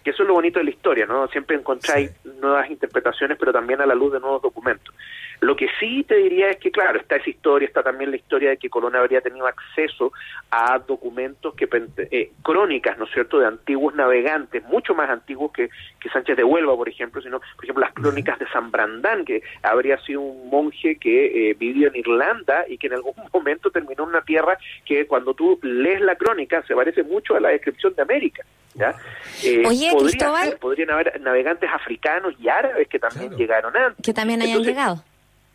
Que 0.04 0.10
eso 0.12 0.24
es 0.24 0.28
lo 0.28 0.36
bonito 0.36 0.60
de 0.60 0.66
la 0.66 0.72
historia, 0.72 1.06
¿no? 1.06 1.28
Siempre 1.28 1.56
encontráis 1.56 2.12
nuevas 2.42 2.70
interpretaciones, 2.70 3.38
pero 3.40 3.52
también 3.52 3.82
a 3.82 3.86
la 3.86 3.96
luz 3.96 4.14
de 4.14 4.20
nuevos 4.20 4.42
documentos. 4.42 4.94
Lo 5.40 5.56
que 5.56 5.68
sí 5.80 6.04
te 6.04 6.16
diría 6.16 6.50
es 6.50 6.58
que, 6.58 6.72
claro, 6.72 7.00
está 7.00 7.18
esa 7.18 7.30
historia, 7.30 7.68
está 7.68 7.84
también 7.84 8.10
la 8.10 8.18
historia 8.18 8.50
de 8.50 8.58
que 8.58 8.70
Colón 8.70 8.96
habría 8.96 9.22
tenido 9.22 9.46
acceso 9.46 10.12
a 10.50 10.80
documentos, 10.80 11.54
que 11.54 11.70
eh, 12.10 12.32
crónicas, 12.42 12.98
¿no 12.98 13.06
es 13.06 13.12
cierto?, 13.12 13.38
de 13.40 13.46
antiguos 13.46 13.94
navegantes, 13.94 14.64
mucho 14.64 14.96
más 14.96 15.10
antiguos 15.10 15.52
que, 15.52 15.70
que 16.00 16.10
Sánchez 16.10 16.38
de 16.38 16.44
Huelva, 16.44 16.76
por 16.76 16.90
ejemplo, 16.90 17.22
sino, 17.22 17.40
por 17.40 17.66
ejemplo, 17.66 17.86
las 17.86 17.94
crónicas 17.94 18.40
de 18.40 18.48
San 18.50 18.72
Brandán, 18.72 19.26
que 19.26 19.44
habría 19.62 20.00
sido 20.00 20.22
un 20.22 20.50
monje 20.50 20.96
que 20.96 21.52
eh, 21.52 21.54
vivió 21.54 21.88
en 21.90 21.98
Irlanda 21.98 22.66
y 22.68 22.80
que 22.80 22.88
en 22.88 22.94
algún 22.94 23.14
momento 23.34 23.70
terminó 23.70 24.04
en 24.04 24.10
una 24.10 24.22
tierra 24.22 24.58
que 24.86 25.06
cuando 25.06 25.36
tú 25.36 25.60
lees 25.62 26.02
la 26.02 26.16
crónica 26.16 26.64
se 26.64 26.74
parece 26.74 27.04
mucho 27.04 27.36
a 27.36 27.40
la 27.40 27.50
descripción 27.50 27.94
de 27.94 28.02
América. 28.02 28.44
¿ya? 28.74 28.96
Eh, 29.44 29.64
Oye, 29.66 29.92
Cristóbal. 29.98 30.58
podrían 30.60 30.92
haber 30.92 31.20
navegantes 31.22 31.70
africanos 31.72 32.34
y 32.40 32.50
árabes 32.50 32.88
que 32.88 33.00
también 33.00 33.36
llegaron 33.36 33.76
antes. 33.76 34.04
Que 34.06 34.14
también 34.14 34.42
hayan 34.42 34.64
llegado. 34.64 35.04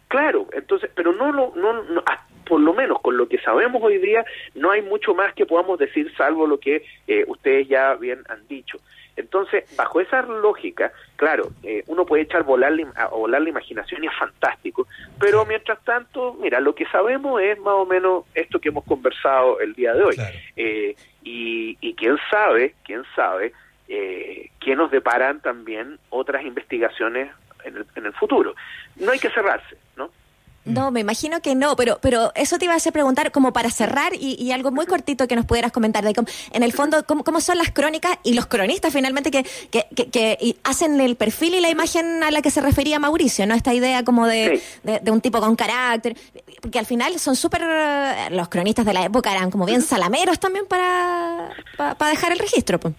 Claro, 0.09 0.47
entonces, 0.53 0.91
pero 0.95 1.13
no 1.13 1.33
lo, 1.33 1.55
no, 1.57 2.03
por 2.47 2.61
lo 2.61 2.75
menos 2.75 3.01
con 3.01 3.17
lo 3.17 3.27
que 3.29 3.39
sabemos 3.39 3.83
hoy 3.83 3.97
día, 3.99 4.25
no 4.55 4.71
hay 4.71 4.83
mucho 4.83 5.15
más 5.15 5.33
que 5.35 5.47
podamos 5.47 5.79
decir 5.79 6.13
salvo 6.17 6.47
lo 6.47 6.61
que 6.61 6.85
eh, 7.07 7.25
ustedes 7.27 7.67
ya 7.69 7.95
bien 7.95 8.23
han 8.29 8.47
dicho. 8.47 8.79
Entonces, 9.17 9.65
bajo 9.77 10.01
esa 10.01 10.23
lógica, 10.23 10.93
claro, 11.17 11.51
eh, 11.63 11.83
uno 11.87 12.07
puede 12.07 12.23
echar 12.23 12.45
volar, 12.45 12.73
a 12.95 13.07
volar 13.09 13.43
la 13.43 13.49
imaginación 13.51 14.03
y 14.05 14.07
es 14.07 14.15
fantástico, 14.19 14.87
pero 15.19 15.45
mientras 15.45 15.83
tanto, 15.85 16.35
mira, 16.35 16.61
lo 16.61 16.75
que 16.75 16.87
sabemos 16.87 17.41
es 17.43 17.59
más 17.59 17.75
o 17.75 17.87
menos 17.87 18.25
esto 18.35 18.59
que 18.59 18.71
hemos 18.71 18.85
conversado 18.85 19.61
el 19.61 19.75
día 19.75 19.93
de 19.95 20.03
hoy. 20.03 20.17
Eh, 20.57 20.97
y, 21.23 21.77
y 21.81 21.95
quién 21.95 22.17
sabe, 22.31 22.75
quién 22.85 23.03
sabe, 23.15 23.53
eh, 23.95 24.49
que 24.59 24.75
nos 24.75 24.91
deparan 24.91 25.41
también 25.41 25.99
otras 26.09 26.47
investigaciones 26.47 27.31
en 27.63 27.77
el, 27.77 27.87
en 27.95 28.07
el 28.07 28.15
futuro. 28.15 28.55
No 28.97 29.13
hay 29.13 29.19
que 29.19 29.29
cerrarse, 29.29 29.77
¿no? 29.97 30.09
No, 30.65 30.91
me 30.91 31.01
imagino 31.01 31.43
que 31.43 31.55
no, 31.55 31.77
pero 31.77 31.99
pero 32.01 32.33
eso 32.35 32.57
te 32.57 32.65
iba 32.65 32.75
a 32.75 32.79
hacer 32.79 32.95
preguntar 32.95 33.33
como 33.33 33.53
para 33.53 33.69
cerrar 33.69 34.13
y, 34.15 34.51
algo 34.53 34.71
muy 34.71 34.87
cortito 34.87 35.29
que 35.29 35.37
nos 35.37 35.45
pudieras 35.45 35.73
comentar 35.73 36.05
de 36.05 36.15
cómo, 36.15 36.27
en 36.53 36.63
el 36.63 36.73
fondo 36.73 37.05
cómo, 37.05 37.23
cómo 37.23 37.41
son 37.43 37.59
las 37.59 37.71
crónicas 37.71 38.17
y 38.23 38.33
los 38.33 38.47
cronistas 38.47 38.95
finalmente 38.95 39.31
que, 39.31 39.45
que, 39.71 39.87
que, 40.11 40.57
hacen 40.65 41.01
el 41.01 41.17
perfil 41.17 41.57
y 41.57 41.61
la 41.61 41.69
imagen 41.69 42.23
a 42.23 42.31
la 42.31 42.41
que 42.41 42.51
se 42.51 42.63
refería 42.63 42.99
Mauricio, 42.99 43.47
¿no? 43.47 43.55
Esta 43.55 43.75
idea 43.75 44.05
como 44.05 44.27
de, 44.27 44.63
de, 44.85 45.11
un 45.11 45.21
tipo 45.21 45.39
con 45.41 45.55
carácter, 45.55 46.17
porque 46.63 46.79
al 46.79 46.87
final 46.87 47.19
son 47.19 47.37
súper, 47.37 47.63
los 48.31 48.49
cronistas 48.49 48.87
de 48.87 48.95
la 48.95 49.05
época 49.05 49.33
eran 49.33 49.51
como 49.51 49.67
bien 49.67 49.83
salameros 49.83 50.39
también 50.41 50.65
para, 50.67 51.51
para, 51.77 52.11
dejar 52.11 52.33
el 52.33 52.39
registro. 52.39 52.79
Pues. 52.79 52.95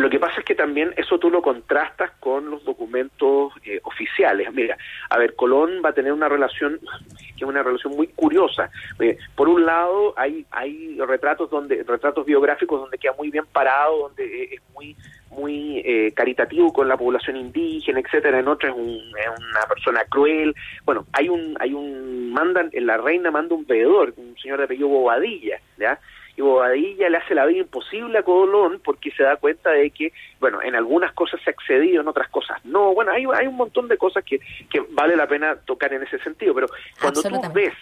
Lo 0.00 0.08
que 0.08 0.18
pasa 0.18 0.40
es 0.40 0.46
que 0.46 0.54
también 0.54 0.94
eso 0.96 1.18
tú 1.18 1.30
lo 1.30 1.42
contrastas 1.42 2.10
con 2.20 2.50
los 2.50 2.64
documentos 2.64 3.52
eh, 3.64 3.80
oficiales. 3.84 4.50
Mira, 4.52 4.78
a 5.10 5.18
ver, 5.18 5.34
Colón 5.34 5.82
va 5.84 5.90
a 5.90 5.92
tener 5.92 6.12
una 6.12 6.28
relación 6.28 6.80
que 7.18 7.44
es 7.44 7.48
una 7.48 7.62
relación 7.62 7.94
muy 7.94 8.06
curiosa. 8.08 8.70
Eh, 8.98 9.18
por 9.34 9.48
un 9.48 9.66
lado, 9.66 10.14
hay 10.16 10.46
hay 10.50 10.98
retratos 11.00 11.50
donde 11.50 11.82
retratos 11.82 12.24
biográficos 12.24 12.80
donde 12.80 12.96
queda 12.96 13.12
muy 13.18 13.30
bien 13.30 13.44
parado, 13.52 14.08
donde 14.08 14.24
eh, 14.24 14.48
es 14.54 14.60
muy 14.74 14.96
muy 15.30 16.12
caritativo 16.16 16.72
con 16.72 16.88
la 16.88 16.96
población 16.96 17.36
indígena, 17.36 18.00
etcétera. 18.00 18.40
En 18.40 18.48
otras 18.48 18.74
es, 18.76 18.80
una 18.80 19.60
persona 19.68 20.04
cruel. 20.08 20.54
Bueno, 20.84 21.06
hay 21.12 21.28
un 21.28 21.56
hay 21.60 21.72
un 21.72 22.32
mandan 22.32 22.70
la 22.72 22.96
reina 22.96 23.30
manda 23.30 23.54
un 23.54 23.66
veedor, 23.66 24.12
un 24.16 24.34
señor 24.38 24.58
de 24.58 24.64
apellido 24.64 24.88
Bobadilla, 24.88 25.60
¿ya? 25.78 26.00
Y 26.40 26.42
Bobadilla 26.42 27.10
le 27.10 27.18
hace 27.18 27.34
la 27.34 27.44
vida 27.44 27.60
imposible 27.60 28.18
a 28.18 28.22
Colón 28.22 28.80
porque 28.82 29.10
se 29.10 29.22
da 29.22 29.36
cuenta 29.36 29.70
de 29.70 29.90
que, 29.90 30.10
bueno, 30.40 30.62
en 30.62 30.74
algunas 30.74 31.12
cosas 31.12 31.38
se 31.44 31.50
ha 31.50 31.52
excedido, 31.52 32.00
en 32.00 32.08
otras 32.08 32.30
cosas 32.30 32.64
no. 32.64 32.94
Bueno, 32.94 33.12
hay, 33.12 33.26
hay 33.34 33.46
un 33.46 33.56
montón 33.56 33.88
de 33.88 33.98
cosas 33.98 34.24
que, 34.24 34.40
que 34.70 34.80
vale 34.90 35.16
la 35.16 35.26
pena 35.26 35.56
tocar 35.56 35.92
en 35.92 36.02
ese 36.02 36.18
sentido, 36.20 36.54
pero 36.54 36.68
cuando 36.98 37.22
tú 37.22 37.52
ves, 37.52 37.74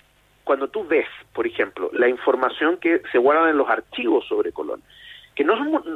cuando 0.42 0.68
tú 0.68 0.84
ves, 0.84 1.06
por 1.32 1.46
ejemplo, 1.46 1.88
la 1.92 2.08
información 2.08 2.78
que 2.78 3.00
se 3.12 3.18
guarda 3.18 3.48
en 3.48 3.58
los 3.58 3.68
archivos 3.68 4.26
sobre 4.26 4.50
Colón, 4.50 4.82
que 5.38 5.44
no, 5.44 5.54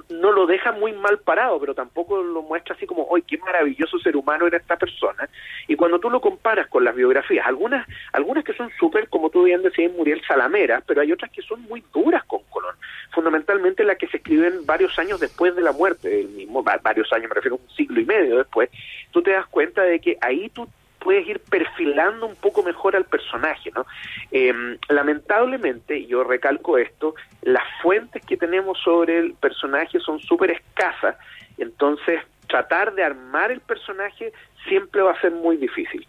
no 0.09 0.31
lo 0.31 0.47
deja 0.47 0.71
muy 0.71 0.93
mal 0.93 1.19
parado, 1.19 1.59
pero 1.59 1.75
tampoco 1.75 2.23
lo 2.23 2.43
muestra 2.43 2.77
así 2.77 2.87
como, 2.87 3.09
¡ay, 3.13 3.23
qué 3.23 3.39
maravilloso 3.39 3.99
ser 3.99 4.17
humano 4.17 4.47
era 4.47 4.57
esta 4.57 4.77
persona! 4.77 5.29
Y 5.67 5.75
cuando 5.75 5.99
tú 5.99 6.09
lo 6.11 6.21
comparas 6.21 6.69
con 6.69 6.85
las 6.85 6.95
biografías, 6.95 7.45
algunas 7.45 7.85
algunas 8.13 8.45
que 8.45 8.53
son 8.53 8.71
súper, 8.79 9.09
como 9.09 9.31
tú 9.31 9.43
bien 9.43 9.61
decías, 9.65 9.91
Muriel 9.95 10.23
Salamera, 10.29 10.81
pero 10.87 11.01
hay 11.01 11.11
otras 11.11 11.33
que 11.33 11.43
son 11.43 11.61
muy 11.63 11.83
duras 11.93 12.23
con 12.23 12.45
Colón, 12.51 12.77
fundamentalmente 13.11 13.83
las 13.83 13.99
que 13.99 14.07
se 14.07 14.19
escriben 14.19 14.65
varios 14.65 14.97
años 14.97 15.19
después 15.19 15.57
de 15.57 15.63
la 15.63 15.73
muerte 15.73 16.09
del 16.09 16.29
mismo, 16.29 16.63
varios 16.63 17.13
años, 17.13 17.29
me 17.29 17.35
refiero 17.35 17.57
a 17.57 17.59
un 17.59 17.75
siglo 17.75 18.01
y 18.01 18.05
medio 18.05 18.39
después, 18.39 18.71
tú 19.11 19.23
te 19.23 19.33
das 19.33 19.49
cuenta 19.49 19.83
de 19.83 19.99
que 19.99 20.19
ahí 20.21 20.51
tú 20.51 20.69
puedes 21.03 21.27
ir 21.27 21.41
perfilando 21.41 22.27
un 22.27 22.37
poco 22.37 22.63
mejor 22.63 22.97
al 22.97 23.05
personaje, 23.05 23.71
¿no? 23.75 23.85
Em, 24.31 24.79
lamentablemente, 24.89 26.07
yo 26.07 26.25
recalco 26.25 26.79
esto, 26.79 27.15
las 27.43 27.65
fuentes 27.83 28.25
que 28.25 28.37
tenemos 28.37 28.79
sobre 28.79 29.19
el 29.19 29.35
personaje 29.35 29.99
son 30.01 30.21
súper 30.21 30.53
escasas, 30.53 31.17
entonces 31.59 32.21
tratar 32.47 32.95
de 32.95 33.03
armar 33.03 33.51
el 33.51 33.61
personaje 33.61 34.33
siempre 34.69 35.03
va 35.03 35.13
a 35.13 35.21
ser 35.21 35.33
muy 35.33 35.57
difícil. 35.57 36.07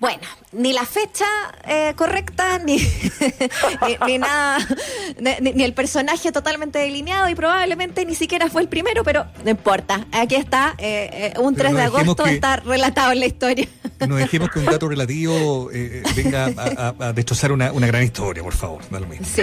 Bueno, 0.00 0.22
ni 0.52 0.72
la 0.72 0.84
fecha 0.84 1.24
eh, 1.66 1.94
correcta, 1.96 2.58
ni, 2.58 2.76
ni, 4.06 4.18
nada, 4.18 4.58
ni, 5.40 5.62
el 5.62 5.72
personaje 5.72 6.32
totalmente 6.32 6.80
delineado 6.80 7.28
y 7.28 7.34
probablemente 7.34 8.04
ni 8.04 8.14
siquiera 8.16 8.50
fue 8.50 8.62
el 8.62 8.68
primero, 8.68 9.04
pero 9.04 9.24
no 9.44 9.50
importa. 9.50 10.04
Aquí 10.12 10.34
está, 10.34 10.74
eh, 10.78 11.32
eh, 11.36 11.40
un 11.40 11.54
3 11.54 11.74
de 11.74 11.82
agosto 11.82 12.26
está 12.26 12.56
relatado 12.56 13.12
en 13.12 13.20
la 13.20 13.26
historia. 13.26 13.68
No 14.08 14.16
dejemos 14.16 14.50
que 14.50 14.58
un 14.58 14.66
dato 14.66 14.86
relativo 14.86 15.70
venga 16.14 16.50
a, 16.98 17.12
destrozar 17.14 17.52
una, 17.52 17.72
una, 17.72 17.86
gran 17.86 18.02
historia, 18.02 18.42
por 18.42 18.52
favor. 18.52 18.82
Sí, 19.22 19.40
sí, 19.40 19.42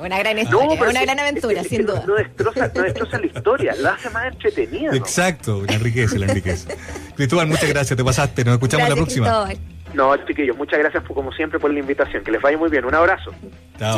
una 0.00 0.18
gran 0.18 0.38
historia, 0.38 0.80
una 0.80 1.02
gran 1.02 1.18
aventura, 1.18 1.64
sin 1.64 1.84
duda. 1.84 2.04
No 2.06 2.14
destroza, 2.14 2.70
no 2.72 2.82
destroza 2.82 3.18
la 3.18 3.26
historia, 3.26 3.74
la 3.76 3.94
hace 3.94 4.10
más 4.10 4.26
entretenida. 4.26 4.94
Exacto, 4.94 5.64
la 5.66 5.74
enriquece, 5.74 6.16
la 6.16 6.26
enriquece. 6.26 6.76
Cristóbal, 7.16 7.48
muchas 7.48 7.68
gracias, 7.68 7.96
te 7.96 8.04
pasaste, 8.04 8.44
nos 8.44 8.54
escuchamos 8.54 8.88
la 8.88 8.94
próxima. 8.94 9.48
No, 9.94 10.16
chiquillos, 10.26 10.56
muchas 10.56 10.78
gracias 10.78 11.02
como 11.04 11.32
siempre 11.32 11.58
por 11.58 11.72
la 11.72 11.78
invitación. 11.80 12.22
Que 12.24 12.30
les 12.30 12.42
vaya 12.42 12.58
muy 12.58 12.70
bien. 12.70 12.84
Un 12.84 12.94
abrazo. 12.94 13.32
Chao. 13.78 13.96